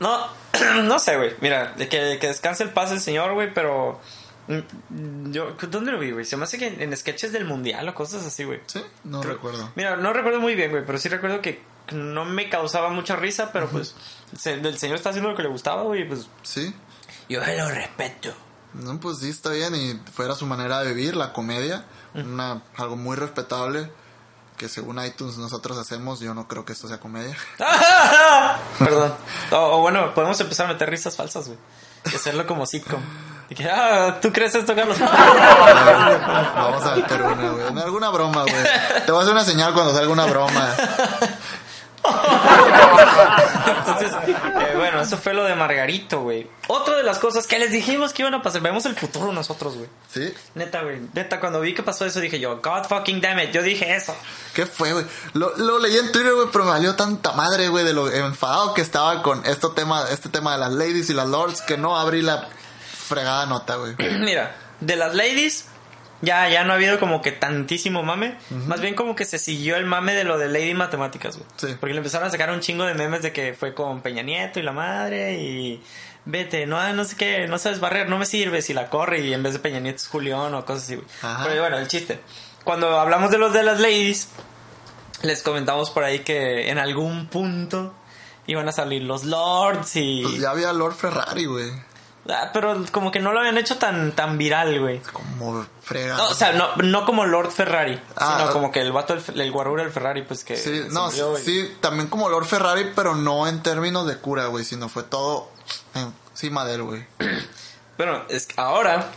[0.00, 0.26] No,
[0.84, 1.34] no sé, güey.
[1.40, 1.88] Mira, que,
[2.20, 4.00] que descanse el paz el señor, güey, pero.
[4.48, 6.24] mm, Yo, ¿dónde lo vi, güey?
[6.24, 8.60] Se me hace que en, en sketches del mundial o cosas así, güey.
[8.66, 9.70] Sí, no recuerdo.
[9.74, 13.50] Mira, no recuerdo muy bien, güey, pero sí recuerdo que no me causaba mucha risa,
[13.52, 13.94] pero pues
[14.36, 16.74] se- el señor está haciendo lo que le gustaba, güey, pues Sí.
[17.28, 18.32] yo se lo respeto.
[18.74, 19.74] No, pues sí, está bien.
[19.74, 21.86] Y fuera su manera de vivir, la comedia.
[22.14, 23.90] Una, algo muy respetable.
[24.58, 26.20] Que según iTunes nosotros hacemos.
[26.20, 27.36] Yo no creo que esto sea comedia.
[28.78, 29.14] Perdón.
[29.50, 31.58] O, o bueno, podemos empezar a meter risas falsas, güey.
[32.12, 33.00] Y hacerlo como sitcom.
[33.48, 34.98] Y que, ah, ¿tú crees esto, Carlos?
[35.00, 37.82] Vamos a meter una, güey.
[37.82, 38.62] Alguna broma, güey.
[39.06, 40.74] Te voy a hacer una señal cuando salga una broma.
[43.66, 46.48] Entonces, eh, bueno, eso fue lo de Margarito, güey.
[46.68, 48.60] Otra de las cosas que les dijimos que iban a pasar.
[48.60, 49.88] Vemos el futuro nosotros, güey.
[50.12, 50.32] ¿Sí?
[50.54, 51.00] Neta, güey.
[51.14, 53.50] Neta, cuando vi que pasó eso dije yo, God fucking damn it.
[53.52, 54.14] Yo dije eso.
[54.54, 55.04] ¿Qué fue, güey?
[55.34, 58.74] Lo, lo leí en Twitter, güey, pero me valió tanta madre, güey, de lo enfadado
[58.74, 61.98] que estaba con este tema, este tema de las ladies y las lords, que no
[61.98, 62.48] abrí la
[63.08, 63.94] fregada nota, güey.
[64.18, 65.66] Mira, de las ladies,
[66.22, 68.36] ya, ya no ha habido como que tantísimo mame.
[68.50, 71.48] Más bien como que se siguió el mame de lo de Lady Matemáticas, güey.
[71.56, 71.76] Sí.
[71.78, 74.60] Porque le empezaron a sacar un chingo de memes de que fue con Peña Nieto
[74.60, 75.82] y la madre y...
[76.24, 79.32] Vete, no, no sé qué, no sabes barrer, no me sirve si la corre y
[79.32, 81.06] en vez de Peña Nieto es Julián o cosas así, güey.
[81.44, 82.20] Pero bueno, el chiste.
[82.64, 84.28] Cuando hablamos de los de las ladies,
[85.22, 87.94] les comentamos por ahí que en algún punto
[88.46, 90.22] iban a salir los lords y...
[90.22, 91.70] Pues ya había Lord Ferrari, güey.
[92.30, 95.00] Ah, pero como que no lo habían hecho tan, tan viral, güey.
[95.00, 96.18] Como fregado.
[96.24, 98.52] No, o sea, no, no como Lord Ferrari, Ah, sino ah.
[98.52, 100.56] como que el vato, el, el guarura del Ferrari, pues que...
[100.56, 104.46] Sí, no, murió y- sí, también como Lord Ferrari, pero no en términos de cura,
[104.46, 105.50] güey, sino fue todo
[106.32, 107.06] encima de él, güey.
[107.96, 109.08] Bueno, es que ahora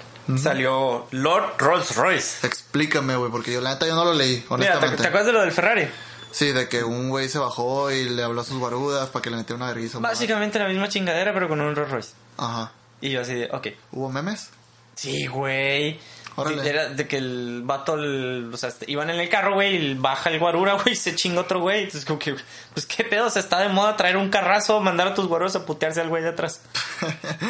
[0.42, 2.48] salió Lord Rolls Royce.
[2.48, 5.02] Explícame, güey, porque yo la neta yo no lo leí, Mira, ¿te, honestamente.
[5.04, 5.88] te acuerdas de lo del Ferrari?
[6.32, 9.30] Sí, de que un güey se bajó y le habló a sus guarudas para que
[9.30, 10.00] le metiera una vergüenza.
[10.00, 12.14] Básicamente la misma chingadera, pero con un Rolls Royce.
[12.38, 12.72] Ajá.
[13.02, 13.68] Y yo así de, ok.
[13.92, 14.50] ¿Hubo memes?
[14.96, 16.00] Sí, güey.
[16.36, 16.70] Órale.
[16.70, 19.94] Era de que el vato, el- o sea, este, iban en el carro, güey, y
[19.96, 21.80] baja el guarura, güey, y se chinga otro güey.
[21.84, 22.36] Entonces, como que,
[22.74, 25.66] pues qué pedo, se está de moda traer un carrazo, mandar a tus guaruras a
[25.66, 26.62] putearse al güey de atrás.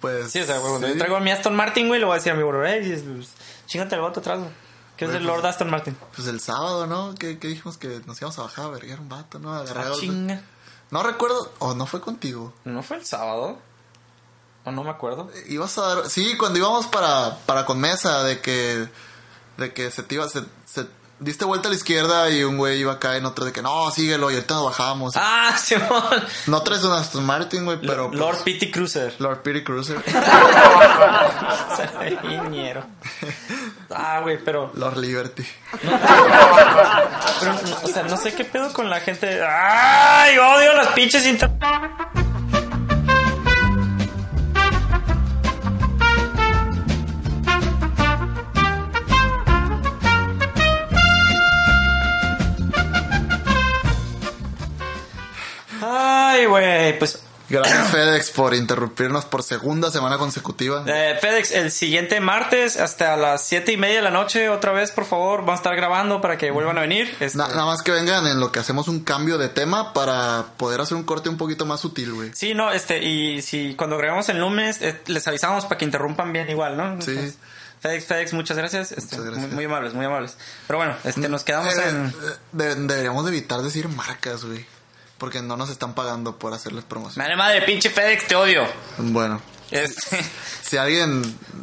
[0.00, 0.32] Pues.
[0.32, 0.94] Sí, o sea, güey, cuando sí.
[0.94, 3.30] yo traigo a mi Aston Martin, güey, le voy a decir a mi hey, pues,
[3.66, 4.50] chingate el vato atrás, güey.
[4.96, 5.96] Que es Güey, el pues- Lord Aston Martin.
[6.16, 7.14] Pues el sábado, ¿no?
[7.14, 9.54] ¿Qué, qué dijimos que nos íbamos a bajar a verguer un vato, ¿no?
[9.54, 10.00] Agarrar Ah, golpes.
[10.08, 10.42] chinga.
[10.90, 12.52] No recuerdo, o no fue contigo.
[12.64, 13.58] ¿No fue el sábado?
[14.64, 15.30] O no me acuerdo.
[15.48, 16.08] Ibas a dar.
[16.10, 18.86] Sí, cuando íbamos para, para con mesa, de que.
[19.56, 20.28] De que se te iba.
[20.28, 20.86] Se, se-
[21.18, 23.88] diste vuelta a la izquierda y un güey iba acá en otro de que no,
[23.92, 25.14] síguelo y ahorita nos bajamos.
[25.16, 26.24] Ah, Simón.
[26.48, 28.08] No traes un Aston Martin, güey, pero.
[28.08, 29.14] pues, Lord Pitty Cruiser.
[29.20, 30.02] Lord Pity Cruiser.
[33.94, 35.44] Ah, güey, pero, Lord Liberty.
[37.40, 39.40] pero, o sea, no sé qué pedo con la gente.
[39.44, 40.38] ¡Ay!
[40.38, 41.50] Odio las pinches inter...
[56.42, 60.84] Ay, güey, pues Gracias FedEx por interrumpirnos por segunda semana consecutiva.
[60.86, 64.90] Eh, FedEx, el siguiente martes hasta las siete y media de la noche, otra vez,
[64.90, 67.14] por favor, vamos a estar grabando para que vuelvan a venir.
[67.20, 70.46] Este, Na- nada más que vengan en lo que hacemos un cambio de tema para
[70.56, 72.30] poder hacer un corte un poquito más sutil, güey.
[72.32, 76.32] Sí, no, este, y si cuando grabamos el lunes, eh, les avisamos para que interrumpan
[76.32, 77.02] bien igual, ¿no?
[77.02, 77.34] Sí.
[77.80, 78.92] FedEx, FedEx, muchas gracias.
[78.92, 79.46] Este, Muchas gracias.
[79.48, 80.36] Muy, muy amables, muy amables.
[80.68, 82.06] Pero bueno, este, nos quedamos Eh, en...
[82.06, 82.12] eh,
[82.52, 84.64] de- deberíamos de evitar decir marcas, güey.
[85.22, 87.22] Porque no nos están pagando por hacerles promoción.
[87.22, 88.66] Madre madre, pinche FedEx, te odio.
[88.98, 90.20] Bueno, Este,
[90.62, 91.22] si alguien,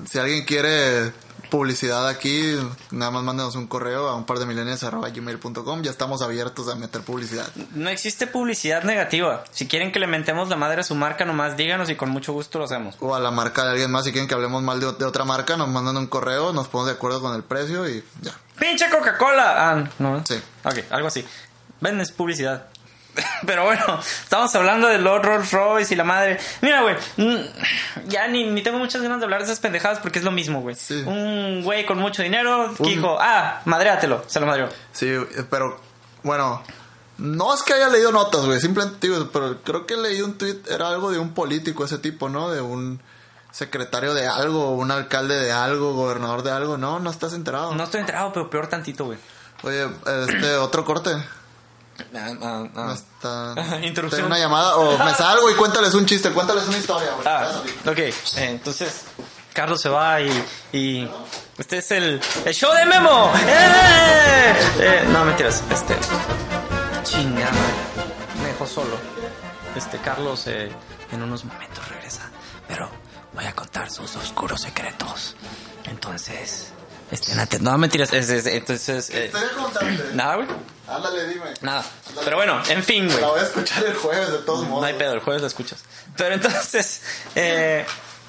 [0.09, 1.11] si alguien quiere
[1.49, 2.55] publicidad aquí,
[2.91, 5.81] nada más mándenos un correo a un par de milenios arroba gmail.com.
[5.81, 7.49] Ya estamos abiertos a meter publicidad.
[7.73, 9.43] no existe publicidad negativa.
[9.51, 12.31] Si quieren que le mentemos la madre a su marca, nomás díganos y con mucho
[12.31, 12.95] gusto lo hacemos.
[13.01, 15.25] O a la marca de alguien más, si quieren que hablemos mal de, de otra
[15.25, 18.31] marca, nos mandan un correo, nos ponemos de acuerdo con el precio y ya.
[18.57, 19.71] ¡Pinche Coca-Cola!
[19.71, 20.23] Ah, no.
[20.25, 20.39] Sí.
[20.63, 21.25] Ok, algo así.
[21.81, 22.67] Vendes publicidad.
[23.45, 26.39] Pero bueno, estamos hablando de Lord Rolls Royce y la madre.
[26.61, 26.95] Mira, güey,
[28.07, 30.61] ya ni, ni tengo muchas ganas de hablar de esas pendejadas porque es lo mismo,
[30.61, 30.75] güey.
[30.75, 31.03] Sí.
[31.05, 34.69] Un güey con mucho dinero que Un- dijo, ah, madréatelo, se lo madreó.
[34.91, 35.79] Sí, eh, pero
[36.23, 36.61] bueno,
[37.17, 40.61] no es que haya leído notas, güey, simplemente digo, pero creo que leí un tweet,
[40.69, 42.49] era algo de un político ese tipo, ¿no?
[42.49, 43.01] De un
[43.51, 47.73] secretario de algo, un alcalde de algo, gobernador de algo, no, no estás enterado.
[47.73, 49.17] No estoy enterado, pero peor tantito, güey.
[49.63, 49.87] Oye,
[50.29, 51.11] este otro corte.
[52.15, 52.93] Ah, ah, ah.
[52.93, 53.79] Está.
[53.83, 54.21] Interrupción.
[54.21, 57.27] Tengo una llamada o me salgo y cuéntales un chiste, cuéntales una historia, güey.
[57.27, 57.51] Ah,
[57.85, 57.97] ok.
[57.97, 59.03] Eh, entonces,
[59.53, 61.09] Carlos se va y, y
[61.57, 63.31] este es el, el show de Memo.
[63.47, 64.53] ¡Eh!
[64.79, 65.63] Eh, no, mentiras.
[65.71, 65.97] Este,
[67.03, 67.51] chingada,
[68.41, 68.95] me dejó solo.
[69.75, 70.71] Este, Carlos eh,
[71.11, 72.29] en unos momentos regresa,
[72.67, 72.89] pero
[73.33, 75.35] voy a contar sus oscuros secretos.
[75.85, 76.71] Entonces,
[77.11, 77.71] estén atentos.
[77.71, 78.11] No, mentiras.
[78.13, 80.03] es- es- entonces, eh, Estoy contando.
[80.13, 80.47] nada, güey.
[80.87, 81.45] Ándale, dime.
[81.61, 81.85] Nada.
[82.23, 83.21] Pero bueno, en fin, güey.
[83.21, 84.81] La voy a escuchar el jueves de todos modos.
[84.81, 85.83] No hay pedo, el jueves lo escuchas.
[86.17, 87.01] Pero entonces,
[87.35, 87.85] eh,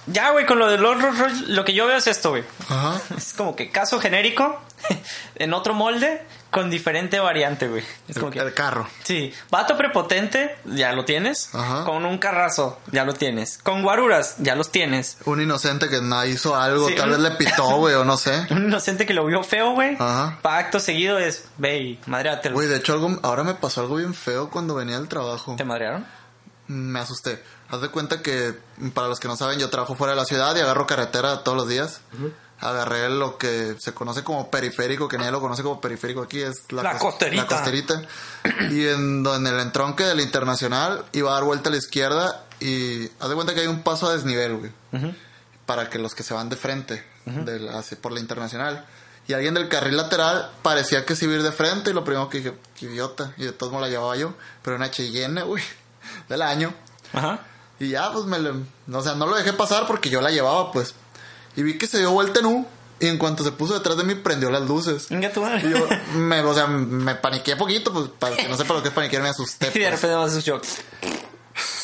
[0.07, 2.45] ya, güey, con lo de Lord Rolls Royce, lo que yo veo es esto, güey.
[2.69, 3.01] Ajá.
[3.17, 4.61] Es como que caso genérico,
[5.37, 7.85] en otro molde, con diferente variante, güey.
[8.09, 8.89] Es como El, que, el carro.
[9.05, 11.55] sí, vato prepotente, ya lo tienes.
[11.55, 11.85] Ajá.
[11.85, 13.59] Con un carrazo, ya lo tienes.
[13.59, 15.19] Con guaruras, ya los tienes.
[15.27, 18.17] Un inocente que no hizo algo, Sí, tal un- vez le pitó, güey, o no
[18.17, 18.47] sé.
[18.51, 19.95] Un inocente que lo vio feo, güey.
[19.99, 20.39] Ajá.
[20.43, 22.55] Pa' acto seguido es, ve y madreátelo.
[22.57, 25.55] Güey, de hecho, algo, ahora me pasó algo bien feo cuando venía del trabajo.
[25.57, 26.05] ¿Te madrearon?
[26.67, 27.43] Me asusté.
[27.69, 28.55] Haz de cuenta que,
[28.95, 31.57] para los que no saben, yo trabajo fuera de la ciudad y agarro carretera todos
[31.57, 32.01] los días.
[32.61, 36.71] Agarré lo que se conoce como periférico, que nadie lo conoce como periférico aquí, es
[36.71, 37.43] La cos- costerita.
[37.43, 38.03] La costerita.
[38.71, 43.07] Y en, en el entronque del internacional iba a dar vuelta a la izquierda y
[43.19, 44.73] haz de cuenta que hay un paso a desnivel, güey.
[45.65, 47.03] Para que los que se van de frente
[47.75, 48.85] hacia- por la internacional.
[49.27, 52.05] Y alguien del carril lateral parecía que se iba a ir de frente y lo
[52.05, 53.33] primero que dije, qué idiota.
[53.37, 54.35] Y de todos modos la llevaba yo.
[54.63, 55.63] Pero una Cheyenne, güey,
[56.29, 56.75] del año.
[57.13, 57.41] Ajá.
[57.79, 58.55] Y ya, pues me lo...
[58.93, 60.95] O sea, no lo dejé pasar porque yo la llevaba, pues.
[61.61, 62.67] Y vi que se dio vuelta en U.
[63.01, 65.09] Y en cuanto se puso detrás de mí, prendió las luces.
[65.11, 65.63] Venga tu madre.
[65.67, 68.89] Y yo, me, o sea, me paniqué poquito, pues, para que no sepa lo que
[68.89, 69.67] es paniquear, me asusté.
[69.75, 70.03] Y de pues.
[70.03, 70.63] repente.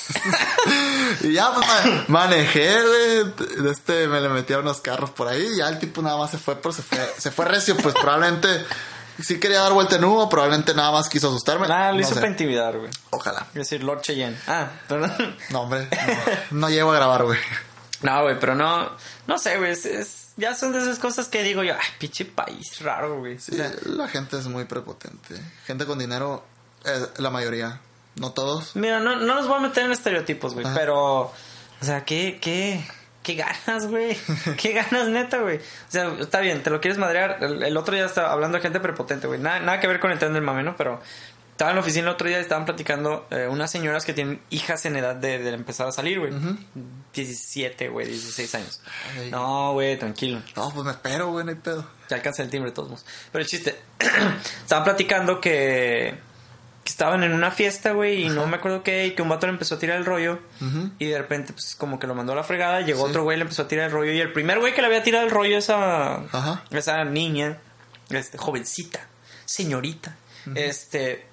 [1.23, 3.63] Y ya, pues, ma- manejé, güey.
[3.63, 5.47] De este, me le metí a unos carros por ahí.
[5.55, 7.77] Y ya el tipo nada más se fue, pero se fue, se fue recio.
[7.77, 8.49] Pues probablemente
[9.23, 11.67] sí quería dar vuelta en U, o probablemente nada más quiso asustarme.
[11.69, 12.17] Nada, lo No hizo sé.
[12.17, 12.91] para intimidar, güey.
[13.11, 13.47] Ojalá.
[13.49, 14.37] Es decir, Lord Cheyenne.
[14.47, 15.37] Ah, perdón.
[15.51, 15.89] No, hombre,
[16.51, 17.39] no, no llego a grabar, güey.
[18.03, 18.91] No, güey, pero no,
[19.27, 22.25] no sé, güey, es, es- ya son de esas cosas que digo yo, ay, pinche
[22.25, 23.39] país raro, güey.
[23.39, 25.35] Sí, la gente es muy prepotente.
[25.67, 26.45] Gente con dinero,
[26.85, 27.81] eh, la mayoría.
[28.17, 28.77] No todos.
[28.77, 31.33] Mira, no, no los voy a meter en estereotipos, güey, pero, o
[31.83, 32.83] sea, qué, qué,
[33.23, 34.17] qué ganas, güey,
[34.59, 35.57] qué ganas, neta, güey.
[35.59, 35.61] O
[35.91, 37.39] sea, está bien, te lo quieres madrear.
[37.43, 40.13] El, el otro día estaba hablando de gente prepotente, güey, nada, nada que ver con
[40.13, 40.77] el tren del mame, ¿no?
[40.77, 41.01] Pero
[41.57, 44.43] estaba en la oficina el otro día y estaban platicando eh, unas señoras que tienen
[44.51, 46.31] hijas en edad de, de empezar a salir, güey.
[47.15, 48.81] 17, güey, 16 años.
[49.19, 49.31] Ay.
[49.31, 50.43] No, güey, tranquilo.
[50.55, 51.89] No, pues me espero, güey, no hay pedo.
[52.11, 53.07] Ya alcanza el timbre de todos modos.
[53.33, 53.75] Pero el chiste,
[54.63, 56.15] estaban platicando que,
[56.85, 59.47] que estaban en una fiesta, güey, y no me acuerdo qué, y que un vato
[59.47, 60.39] le empezó a tirar el rollo,
[60.99, 63.11] y de repente, pues como que lo mandó a la fregada, llegó Sí.
[63.11, 65.03] otro güey, le empezó a tirar el rollo, y el primer güey que le había
[65.03, 66.65] tirado el rollo a esa, Ajá.
[66.71, 67.57] esa niña,
[68.11, 69.01] este, jovencita,
[69.47, 70.17] señorita,
[70.55, 71.27] este,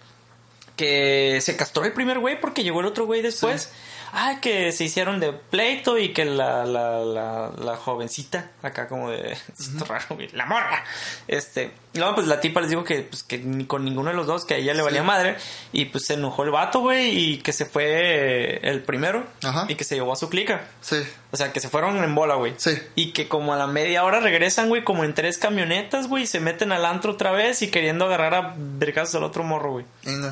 [0.76, 3.72] que se castró el primer güey porque llegó el otro güey después.
[4.16, 9.10] Ah, que se hicieron de pleito y que la, la, la, la jovencita, acá como
[9.10, 9.32] de...
[9.60, 10.84] Esto raro, güey, la morra.
[11.28, 14.28] Este, luego pues la tipa les dijo que, pues, que ni con ninguno de los
[14.28, 15.38] dos, que a ella le valía madre.
[15.72, 19.26] Y pues se enojó el vato, güey, y que se fue el primero.
[19.44, 19.66] Ajá.
[19.70, 20.66] Y que se llevó a su clica.
[20.82, 20.98] Sí,
[21.32, 22.54] O sea, que se fueron en bola, güey.
[22.58, 22.78] Sí.
[22.96, 26.28] Y que como a la media hora regresan, güey, como en tres camionetas, güey, y
[26.28, 29.86] se meten al antro otra vez y queriendo agarrar a vergazos al otro morro, güey.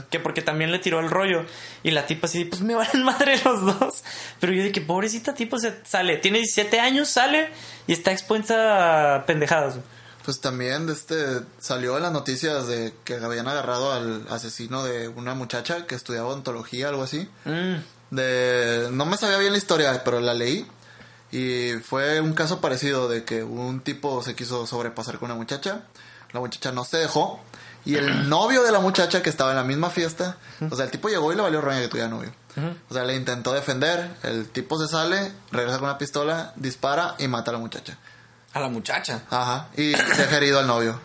[0.09, 1.45] Que porque también le tiró el rollo.
[1.83, 4.03] Y la tipa así, pues me valen madre los dos.
[4.39, 6.17] Pero yo dije, pobrecita tipo se sale.
[6.17, 7.49] Tiene 17 años, sale
[7.87, 9.75] y está expuesta a pendejadas.
[9.75, 10.00] güey.
[10.23, 15.33] Pues también este salió en las noticias de que habían agarrado al asesino de una
[15.33, 17.27] muchacha que estudiaba ontología, algo así.
[17.45, 17.75] Mm.
[18.11, 20.67] De no me sabía bien la historia, pero la leí
[21.31, 25.83] y fue un caso parecido de que un tipo se quiso sobrepasar con una muchacha,
[26.33, 27.39] la muchacha no se dejó
[27.85, 30.37] y el novio de la muchacha que estaba en la misma fiesta,
[30.69, 32.31] o sea, el tipo llegó y le valió roña que tuviera novio.
[32.89, 37.29] O sea, le intentó defender, el tipo se sale, regresa con una pistola, dispara y
[37.29, 37.97] mata a la muchacha.
[38.53, 39.23] A la muchacha.
[39.29, 40.99] Ajá, y deja herido al novio.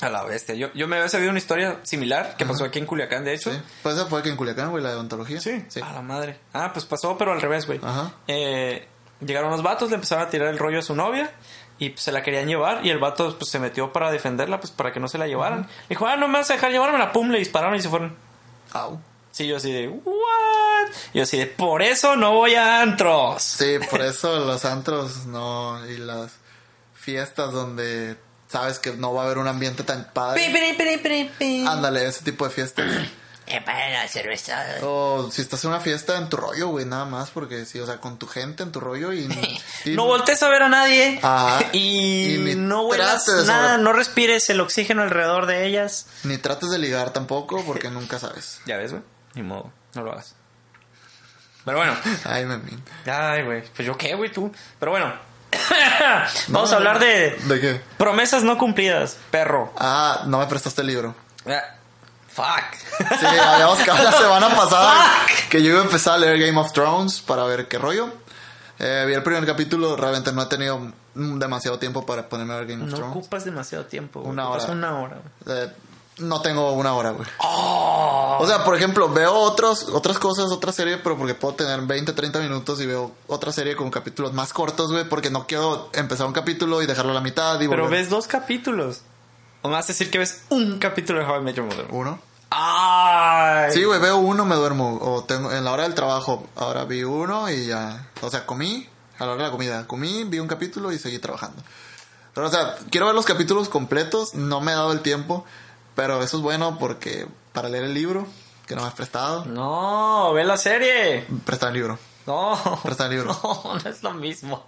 [0.00, 0.54] A la bestia.
[0.54, 3.52] Yo, yo me había sabido una historia similar que pasó aquí en Culiacán, de hecho.
[3.52, 3.60] Sí.
[3.82, 5.40] Pues esa fue que en Culiacán, güey, la de ontología.
[5.40, 5.62] Sí.
[5.68, 5.80] Sí.
[5.82, 6.40] A la madre.
[6.54, 7.80] Ah, pues pasó, pero al revés, güey.
[7.82, 8.12] Ajá.
[8.26, 8.88] Eh,
[9.20, 11.30] llegaron los vatos, le empezaron a tirar el rollo a su novia
[11.78, 14.70] y pues, se la querían llevar y el vato pues se metió para defenderla, pues
[14.70, 15.68] para que no se la llevaran.
[15.88, 18.14] Dijo, ah, no me vas a dejar llevármela, pum, le dispararon y se fueron.
[18.72, 19.00] Au.
[19.32, 20.88] Sí, yo así de, what?
[21.14, 23.42] Yo así de, por eso no voy a antros.
[23.42, 26.32] Sí, por eso los antros no y las
[27.00, 28.16] fiestas donde
[28.48, 30.44] sabes que no va a haber un ambiente tan padre.
[30.46, 31.64] pi, pi, pi, pi.
[31.66, 32.86] Ándale, ese tipo de fiestas.
[33.52, 34.64] Eh, para la cerveza.
[34.82, 37.86] O si estás en una fiesta en tu rollo, güey, nada más, porque sí, o
[37.86, 39.22] sea, con tu gente en tu rollo y...
[39.84, 41.18] y- No voltees a ver a nadie.
[41.20, 41.58] Ajá.
[41.72, 46.06] Y, Y ni no huelas nada, sobre- no respires el oxígeno alrededor de ellas.
[46.22, 48.60] Ni trates de ligar tampoco, porque nunca sabes.
[48.66, 49.02] Ya ves, güey.
[49.34, 50.36] Ni modo, no lo hagas.
[51.64, 51.96] Pero bueno.
[52.26, 52.80] Ay, memín.
[53.06, 53.64] Ay, güey.
[53.74, 54.52] Pues yo qué, güey, tú.
[54.78, 55.12] Pero bueno.
[56.48, 57.80] Vamos No, a hablar de ¿De qué?
[57.96, 59.72] promesas no cumplidas, perro.
[59.76, 61.14] Ah, no me prestaste el libro.
[61.46, 61.62] Ah,
[62.28, 63.08] Fuck.
[63.18, 65.04] Sí, habíamos quedado la semana pasada
[65.50, 68.12] que yo iba a empezar a leer Game of Thrones para ver qué rollo.
[68.78, 72.66] Eh, vi el primer capítulo, realmente no he tenido demasiado tiempo para ponerme a ver
[72.68, 73.16] Game of No Thrones.
[73.16, 74.20] ocupas demasiado tiempo.
[74.20, 74.32] güey.
[74.32, 74.72] Una Ocupas hora.
[74.72, 75.16] Una hora.
[75.44, 75.58] güey.
[75.58, 75.72] Eh,
[76.20, 77.28] no tengo una hora, güey.
[77.38, 78.38] Oh.
[78.40, 82.12] O sea, por ejemplo, veo otros, otras cosas, otra serie, pero porque puedo tener 20,
[82.12, 86.26] 30 minutos y veo otra serie con capítulos más cortos, güey, porque no quiero empezar
[86.26, 88.00] un capítulo y dejarlo a la mitad y Pero volver.
[88.00, 89.02] ves dos capítulos.
[89.62, 91.86] ¿O me vas a decir que ves un capítulo de How I Met Your Mother?
[91.90, 92.18] Uno.
[92.50, 93.72] ¡Ay!
[93.72, 94.98] Sí, güey, veo uno, me duermo.
[95.00, 98.08] O tengo, en la hora del trabajo, ahora vi uno y ya.
[98.22, 99.86] O sea, comí a la hora de la comida.
[99.86, 101.62] Comí, vi un capítulo y seguí trabajando.
[102.34, 104.34] Pero, o sea, quiero ver los capítulos completos.
[104.34, 105.44] No me he dado el tiempo.
[105.94, 108.26] Pero eso es bueno porque para leer el libro
[108.66, 111.26] que no me has prestado, No, ve la serie.
[111.44, 111.98] presta el libro.
[112.26, 112.80] No.
[112.84, 113.36] Presta el libro.
[113.42, 114.64] No, no es lo mismo.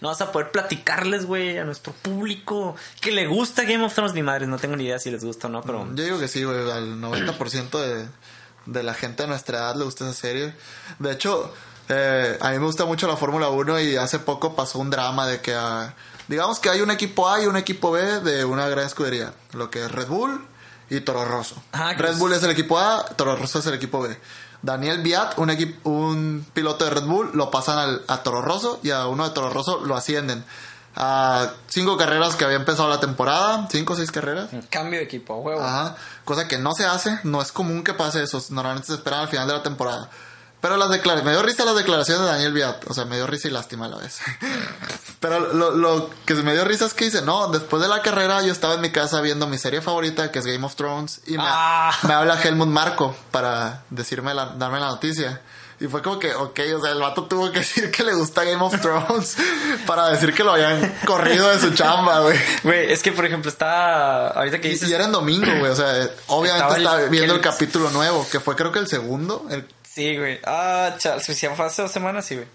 [0.00, 4.14] No vas a poder platicarles, güey, a nuestro público que le gusta Game of Thrones.
[4.14, 5.86] Ni madres, no tengo ni idea si les gusta o no, pero.
[5.94, 6.68] Yo digo que sí, güey.
[6.70, 8.08] Al 90% de,
[8.66, 10.54] de la gente de nuestra edad le gusta esa serie.
[10.98, 11.52] De hecho,
[11.88, 15.28] eh, a mí me gusta mucho la Fórmula 1 y hace poco pasó un drama
[15.28, 15.94] de que, ah,
[16.26, 19.34] digamos que hay un equipo A y un equipo B de una gran escudería.
[19.52, 20.44] Lo que es Red Bull
[20.90, 21.62] y Toro Rosso.
[21.72, 24.18] Ah, Red es- Bull es el equipo A, Toro Rosso es el equipo B.
[24.62, 25.50] Daniel Biat, un,
[25.84, 29.30] un piloto de Red Bull, lo pasan al- a Toro Rosso y a uno de
[29.34, 30.44] Toro Rosso lo ascienden.
[30.96, 34.50] A cinco carreras que había empezado la temporada, cinco o seis carreras.
[34.70, 35.60] Cambio de equipo, huevo.
[35.60, 35.96] Ajá.
[36.24, 38.40] Cosa que no se hace, no es común que pase eso.
[38.50, 40.08] Normalmente se esperan al final de la temporada.
[40.64, 42.84] Pero las declaraciones, me dio risa las declaraciones de Daniel Viat.
[42.90, 44.18] O sea, me dio risa y lástima a la vez.
[45.20, 48.40] Pero lo, lo que me dio risa es que dice, no, después de la carrera
[48.42, 51.32] yo estaba en mi casa viendo mi serie favorita, que es Game of Thrones, y
[51.36, 51.92] me, Ah.
[52.08, 55.42] me habla Helmut Marco para decirme la, darme la noticia.
[55.80, 58.44] Y fue como que, ok, o sea, el vato tuvo que decir que le gusta
[58.44, 59.36] Game of Thrones
[59.86, 62.38] para decir que lo habían corrido de su chamba, güey.
[62.62, 64.28] Güey, es que por ejemplo está.
[64.28, 64.88] Ahorita que Y, dices.
[64.88, 65.72] y era en domingo, güey.
[65.72, 68.86] O sea, obviamente Estaba el- viendo el el- capítulo nuevo, que fue creo que el
[68.88, 69.46] segundo.
[69.50, 70.40] El, Sí, güey.
[70.44, 71.20] Ah, chale.
[71.20, 72.48] Si fue hace dos semanas, sí, güey.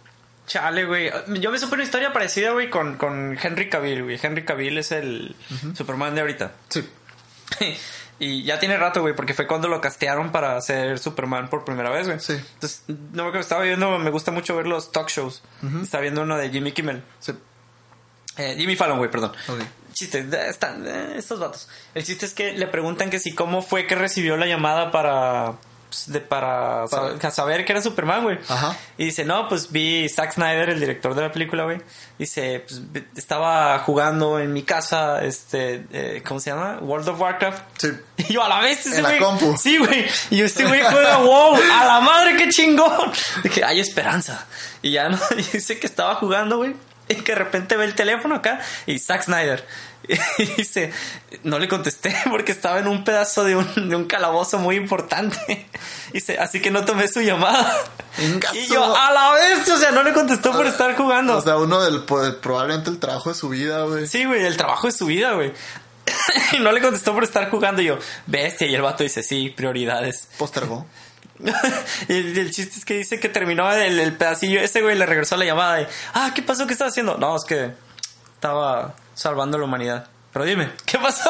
[0.45, 1.11] Chale, güey.
[1.39, 4.19] Yo me supe una historia parecida, güey, con, con Henry Cavill, güey.
[4.21, 5.35] Henry Cavill es el
[5.75, 6.51] Superman de ahorita.
[6.69, 6.87] sí.
[8.19, 11.89] y ya tiene rato, güey, porque fue cuando lo castearon para ser Superman por primera
[11.89, 12.19] vez, güey.
[12.19, 12.33] Sí.
[12.33, 15.41] Entonces, no me acuerdo, estaba viendo, me gusta mucho ver los talk shows.
[15.81, 17.03] Estaba viendo uno de Jimmy Kimmel.
[17.19, 17.33] sí.
[18.37, 19.33] Eh, Jimmy Fallon, güey, perdón.
[19.49, 19.59] Ok.
[19.91, 21.67] Chiste, están eh, estos vatos.
[21.93, 25.55] El chiste es que le preguntan que si cómo fue que recibió la llamada para
[25.89, 28.39] pues, de, para, Para- sa- saber que era Superman, güey.
[28.47, 28.75] Ajá.
[28.97, 31.81] Y dice, no, pues vi Zack Snyder, el director de la película, güey.
[32.17, 32.81] Dice, pues
[33.15, 36.77] estaba jugando en mi casa, este, eh, ¿cómo se llama?
[36.81, 37.63] World of Warcraft.
[37.77, 37.87] Sí.
[38.29, 39.17] Y yo, a la vez, ese güey.
[39.57, 40.05] Sí, güey.
[40.29, 41.55] Y yo, este güey juega WoW.
[41.55, 43.11] A la madre, qué chingón.
[43.43, 44.45] Dije, hay esperanza.
[44.81, 46.75] Y ya no, y dice que estaba jugando, güey.
[47.07, 49.65] Y que de repente ve el teléfono acá y Zack Snyder.
[50.37, 50.91] Y dice,
[51.43, 55.67] no le contesté porque estaba en un pedazo de un, de un calabozo muy importante.
[56.13, 57.83] Dice, así que no tomé su llamada.
[58.53, 61.37] Y yo, a la vez, o sea, no le contestó por estar jugando.
[61.37, 64.07] O sea, uno del probablemente el trabajo de su vida, güey.
[64.07, 65.53] Sí, güey, el trabajo de su vida, güey.
[66.53, 67.81] y no le contestó por estar jugando.
[67.81, 68.67] Y yo, bestia.
[68.67, 70.29] Y el vato dice, sí, prioridades.
[70.37, 70.87] Postergó.
[72.09, 74.59] y el, el chiste es que dice que terminó el, el pedacillo.
[74.59, 76.65] Ese güey le regresó la llamada de, ah, ¿qué pasó?
[76.65, 77.17] ¿Qué estás haciendo?
[77.17, 77.71] No, es que
[78.33, 80.07] estaba salvando la humanidad.
[80.31, 81.29] Pero dime, ¿qué pasó?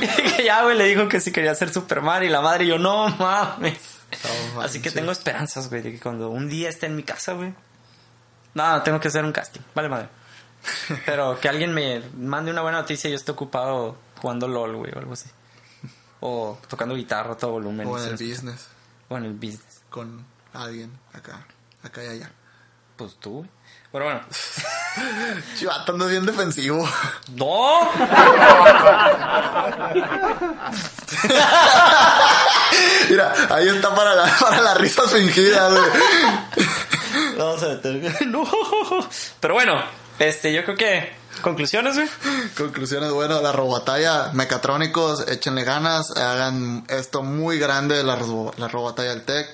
[0.00, 2.24] y que ya, güey, le dijo que sí quería ser Superman.
[2.24, 3.78] Y la madre, y yo, no mames.
[4.60, 7.54] Así que tengo esperanzas, güey, de que cuando un día esté en mi casa, güey.
[8.54, 9.60] No, tengo que hacer un casting.
[9.74, 10.08] Vale, madre.
[11.06, 14.92] Pero que alguien me mande una buena noticia y yo esté ocupado jugando LOL, güey,
[14.92, 15.30] o algo así.
[16.20, 17.86] O tocando guitarra a todo volumen.
[17.86, 18.68] O en el business.
[19.08, 19.82] O en el business.
[19.88, 21.46] Con alguien acá.
[21.84, 22.32] Acá y allá.
[22.96, 23.50] Pues tú, güey.
[23.92, 24.22] Pero bueno.
[25.58, 26.88] Chivato, andas bien defensivo.
[27.34, 27.90] ¡No!
[33.10, 35.90] Mira, ahí está para, la, para las risas fingidas, güey.
[37.36, 38.26] Vamos a meter.
[38.26, 38.44] ¡No!
[39.40, 39.74] Pero bueno,
[40.18, 41.26] este, yo creo que.
[41.42, 42.08] Conclusiones, güey.
[42.56, 48.18] Conclusiones, bueno, la robobatalla, mecatrónicos, échenle ganas, hagan esto muy grande, la,
[48.56, 49.46] la robobatalla del tech.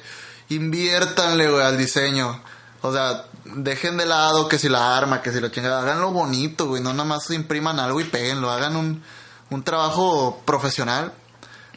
[0.49, 2.41] Inviértanle, güey, al diseño.
[2.83, 3.25] O sea,
[3.55, 6.93] dejen de lado que si la arma, que si la chingada, háganlo bonito, güey, no
[6.93, 9.03] nada más impriman algo y péguenlo, hagan un,
[9.51, 11.13] un trabajo profesional.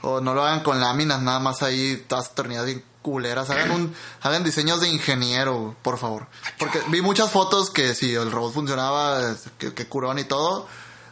[0.02, 3.50] O no lo hagan con láminas, nada más ahí, todas torneadas bien culeras.
[3.50, 6.28] Hagan un, hagan diseños de ingeniero, por favor.
[6.60, 10.68] Porque vi muchas fotos que si el robot funcionaba, que, que curón y todo.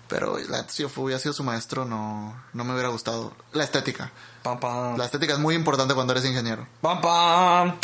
[0.08, 3.34] Pero la si yo hubiera sido su maestro, no, no me hubiera gustado.
[3.52, 4.12] La estética.
[4.44, 4.98] Pam, pam.
[4.98, 6.68] La estética es muy importante cuando eres ingeniero.
[6.82, 7.80] Pam, pam.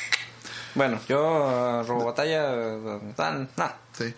[0.79, 3.71] Bueno, yo, uh, Robobatalla, uh, tan, nah.
[3.91, 4.13] Sí.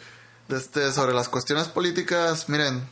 [0.47, 2.88] Este, sobre las cuestiones políticas, miren,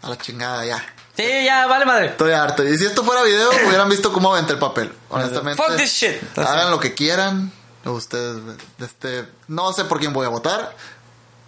[0.00, 0.80] a la chingada ya.
[1.16, 2.06] Sí, ya, vale madre.
[2.06, 2.62] Estoy harto.
[2.62, 4.92] Y si esto fuera video, hubieran visto cómo aventé el papel.
[5.08, 5.60] Honestamente.
[5.60, 6.38] Fuck this shit.
[6.38, 7.50] Hagan lo que quieran.
[7.84, 8.36] Ustedes,
[8.78, 10.76] este, no sé por quién voy a votar.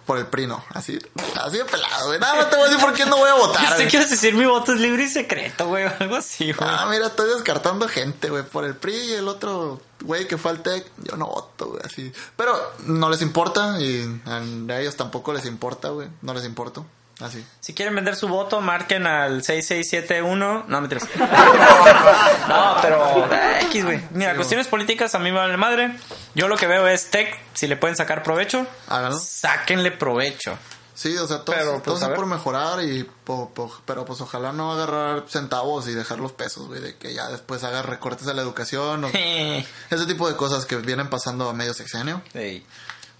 [0.05, 0.63] Por el PRI no.
[0.69, 0.99] Así,
[1.35, 2.19] así de pelado, güey.
[2.19, 3.63] Nada más te voy a decir por quién no voy a votar.
[3.93, 6.69] Ibas a decir mi voto es libre y secreto, güey, algo así, güey.
[6.69, 8.43] Ah, mira, estoy descartando gente, güey.
[8.43, 11.81] Por el PRI y el otro güey que fue al TEC, yo no voto, güey,
[11.85, 12.11] así.
[12.35, 12.53] Pero
[12.85, 16.09] no les importa y a ellos tampoco les importa, güey.
[16.21, 16.85] No les importo.
[17.19, 17.45] Así.
[17.59, 20.65] Si quieren vender su voto, marquen al 6671.
[20.67, 21.07] No, mentiras.
[22.49, 24.01] no, pero eh, X, güey.
[24.11, 25.95] Mira, cuestiones políticas a mí me vale madre.
[26.35, 29.17] Yo lo que veo es tech, si le pueden sacar provecho, Háganlo.
[29.19, 30.57] sáquenle provecho.
[30.95, 34.71] Sí, o sea, todo, Pero, pues, por mejorar y po- po- pero pues ojalá no
[34.71, 38.43] agarrar centavos y dejar los pesos, güey, de que ya después haga recortes a la
[38.43, 39.07] educación o
[39.89, 42.21] ese tipo de cosas que vienen pasando a medio sexenio.
[42.35, 42.63] Ey.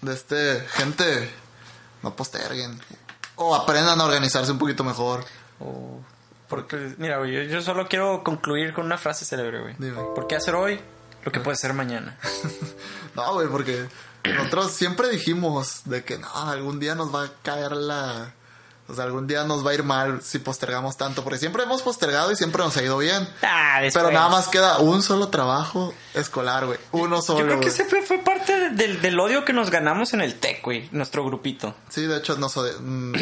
[0.01, 1.31] De este, gente,
[2.03, 2.79] no posterguen
[3.37, 5.25] o aprendan a organizarse un poquito mejor.
[5.59, 5.99] Oh,
[6.47, 9.75] porque, mira, güey, yo, yo solo quiero concluir con una frase célebre, güey.
[9.79, 9.99] Dime.
[10.13, 10.79] ¿Por qué hacer hoy
[11.25, 12.17] lo que puede ser mañana?
[13.15, 13.87] No, güey, porque
[14.23, 18.33] nosotros siempre dijimos de que no, algún día nos va a caer la...
[18.89, 21.81] O sea, algún día nos va a ir mal si postergamos tanto, porque siempre hemos
[21.81, 23.27] postergado y siempre nos ha ido bien.
[23.41, 23.79] Ah.
[23.93, 26.77] Pero nada más queda un solo trabajo escolar, güey.
[26.91, 27.39] Uno solo.
[27.39, 30.35] Yo creo que ese fue, fue parte del, del odio que nos ganamos en el
[30.37, 31.73] TEC, güey, nuestro grupito.
[31.87, 32.59] Sí, de hecho, no sé.
[32.79, 33.13] mm,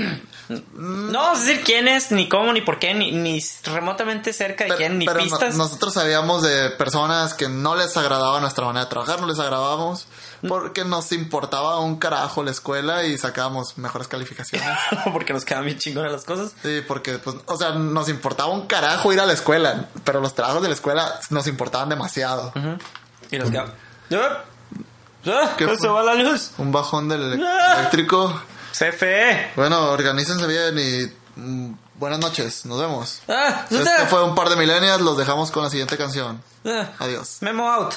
[0.73, 4.63] No vamos a decir quién es, ni cómo, ni por qué, ni, ni remotamente cerca
[4.63, 5.55] de pero quién, ni pero no- pistas.
[5.55, 10.07] nosotros sabíamos de personas que no les agradaba nuestra manera de trabajar, no les agradábamos,
[10.47, 14.67] porque nos importaba un carajo la escuela y sacábamos mejores calificaciones.
[15.13, 16.51] porque nos quedan bien chingonas las cosas.
[16.61, 20.33] Sí, porque, pues, o sea, nos importaba un carajo ir a la escuela, pero los
[20.35, 22.53] trabajos de la escuela nos importaban demasiado.
[23.29, 23.73] Y nos quedan.
[24.13, 24.43] ¡Ah!
[25.25, 25.49] ¡Ah!
[25.57, 26.51] ¿Qué ¡Se va la luz!
[26.57, 27.75] Un bajón del Ah.
[27.77, 28.41] eléctrico.
[28.71, 29.51] CFE.
[29.55, 33.21] Bueno, organícense bien y mm, buenas noches, nos vemos.
[33.27, 33.65] ¡Ah!
[33.69, 36.41] Este fue un par de millennials, los dejamos con la siguiente canción.
[36.65, 36.89] Ah.
[36.99, 37.37] Adiós.
[37.41, 37.93] Memo out.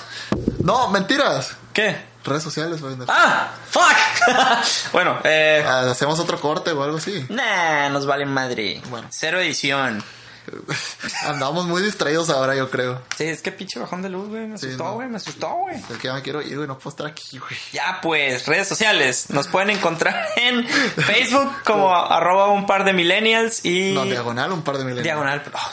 [0.62, 1.56] No, mentiras.
[1.72, 2.04] ¿Qué?
[2.24, 2.96] Redes sociales, güey.
[3.08, 3.50] ¡Ah!
[3.70, 4.92] ¡Fuck!
[4.92, 5.62] bueno, eh.
[5.66, 7.26] Ah, Hacemos otro corte o algo así.
[7.28, 8.80] Nah, nos vale madre.
[8.88, 9.06] Bueno.
[9.10, 10.02] Cero edición.
[11.26, 13.00] Andamos muy distraídos ahora, yo creo.
[13.16, 14.46] Sí, es que pinche bajón de luz, güey.
[14.46, 14.92] Me Sí, asustó, no.
[14.94, 15.08] güey.
[15.08, 15.76] Me asustó, güey.
[15.76, 16.68] Es que ya me quiero ir, güey.
[16.68, 17.56] No puedo estar aquí, güey.
[17.72, 19.30] Ya pues, redes sociales.
[19.30, 23.92] Nos pueden encontrar en Facebook como arroba un par de millennials y...
[23.94, 25.04] No, diagonal, un par de millennials.
[25.04, 25.70] Diagonal, oh,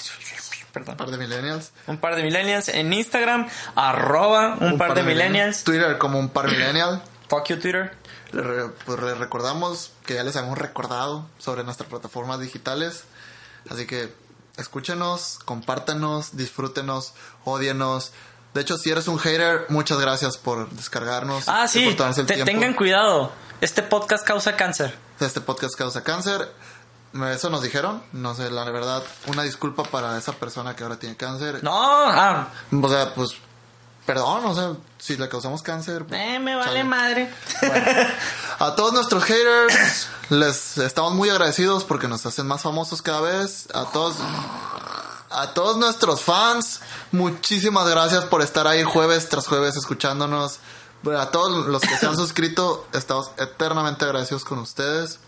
[0.71, 0.93] perdón.
[0.93, 1.71] Un par de millennials.
[1.87, 5.63] Un par de millennials en Instagram, arroba un, par, de millennials.
[5.63, 7.01] Twitter como un par millennial.
[7.29, 7.93] Fuck you, Twitter.
[8.31, 13.03] Le Pues les recordamos que ya les hemos recordado sobre nuestras plataformas digitales.
[13.69, 14.13] Así que
[14.57, 17.13] escúchenos, compártanos, disfrútenos,
[17.45, 18.11] odienos.
[18.53, 21.45] De hecho, si eres un hater, muchas gracias por descargarnos.
[21.47, 21.89] Ah, sí.
[21.95, 22.45] por el te- tiempo.
[22.45, 23.31] tengan cuidado.
[23.61, 24.93] Este podcast causa cáncer.
[25.19, 26.49] Este podcast causa cáncer.
[27.13, 28.01] Eso nos dijeron.
[28.13, 31.63] No sé, la verdad, una disculpa para esa persona que ahora tiene cáncer.
[31.63, 32.47] No, ah,
[32.81, 33.31] O sea, pues,
[34.05, 36.05] perdón, o sea, si le causamos cáncer.
[36.05, 37.33] pues, eh, me vale madre.
[38.59, 43.67] A todos nuestros haters, les estamos muy agradecidos porque nos hacen más famosos cada vez.
[43.73, 44.15] A todos,
[45.29, 46.79] a todos nuestros fans,
[47.11, 50.59] muchísimas gracias por estar ahí jueves tras jueves escuchándonos.
[51.03, 55.19] Bueno, A todos los que se han suscrito, estamos eternamente agradecidos con ustedes.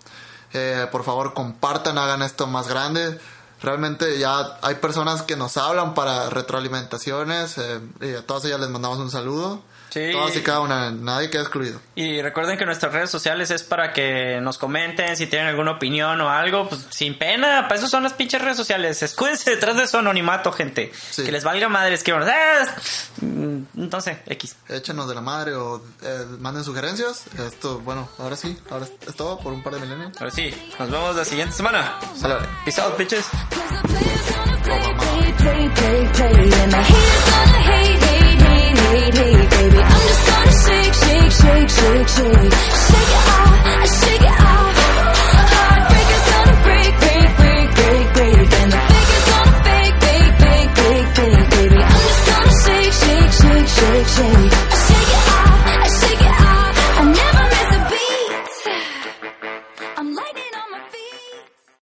[0.53, 3.19] Eh, por favor, compartan, hagan esto más grande.
[3.61, 8.69] Realmente ya hay personas que nos hablan para retroalimentaciones eh, y a todas ellas les
[8.69, 9.61] mandamos un saludo.
[9.93, 10.09] Sí.
[10.11, 11.79] Todas y cada una, nadie queda excluido.
[11.93, 16.19] Y recuerden que nuestras redes sociales es para que nos comenten si tienen alguna opinión
[16.19, 19.03] o algo, pues sin pena, para eso son las pinches redes sociales.
[19.03, 20.91] Escúdense detrás de su anonimato, gente.
[21.11, 21.23] Sí.
[21.23, 22.75] Que les valga madre, es que bueno, ¡ah!
[23.21, 24.55] Mm, entonces, X.
[24.67, 27.25] échenos de la madre o eh, manden sugerencias.
[27.37, 30.19] Esto, bueno, ahora sí, ahora es todo por un par de milenios.
[30.19, 31.99] Ahora sí, nos vemos la siguiente semana.
[32.15, 32.35] Sale.
[32.65, 33.27] Peace out, bitches.
[38.53, 39.79] need, need, need, baby.
[39.81, 42.53] I'm just gonna shake, shake, shake, shake, shake.
[42.87, 43.55] Shake it off,
[43.99, 44.75] shake it off.
[45.53, 48.49] Heartbreaker's gonna break, break, break, break, break.
[48.61, 51.81] And the baker's gonna fake, fake, fake, fake, bake, baby.
[51.83, 54.82] I'm just gonna shake, shake, shake, shake, shake.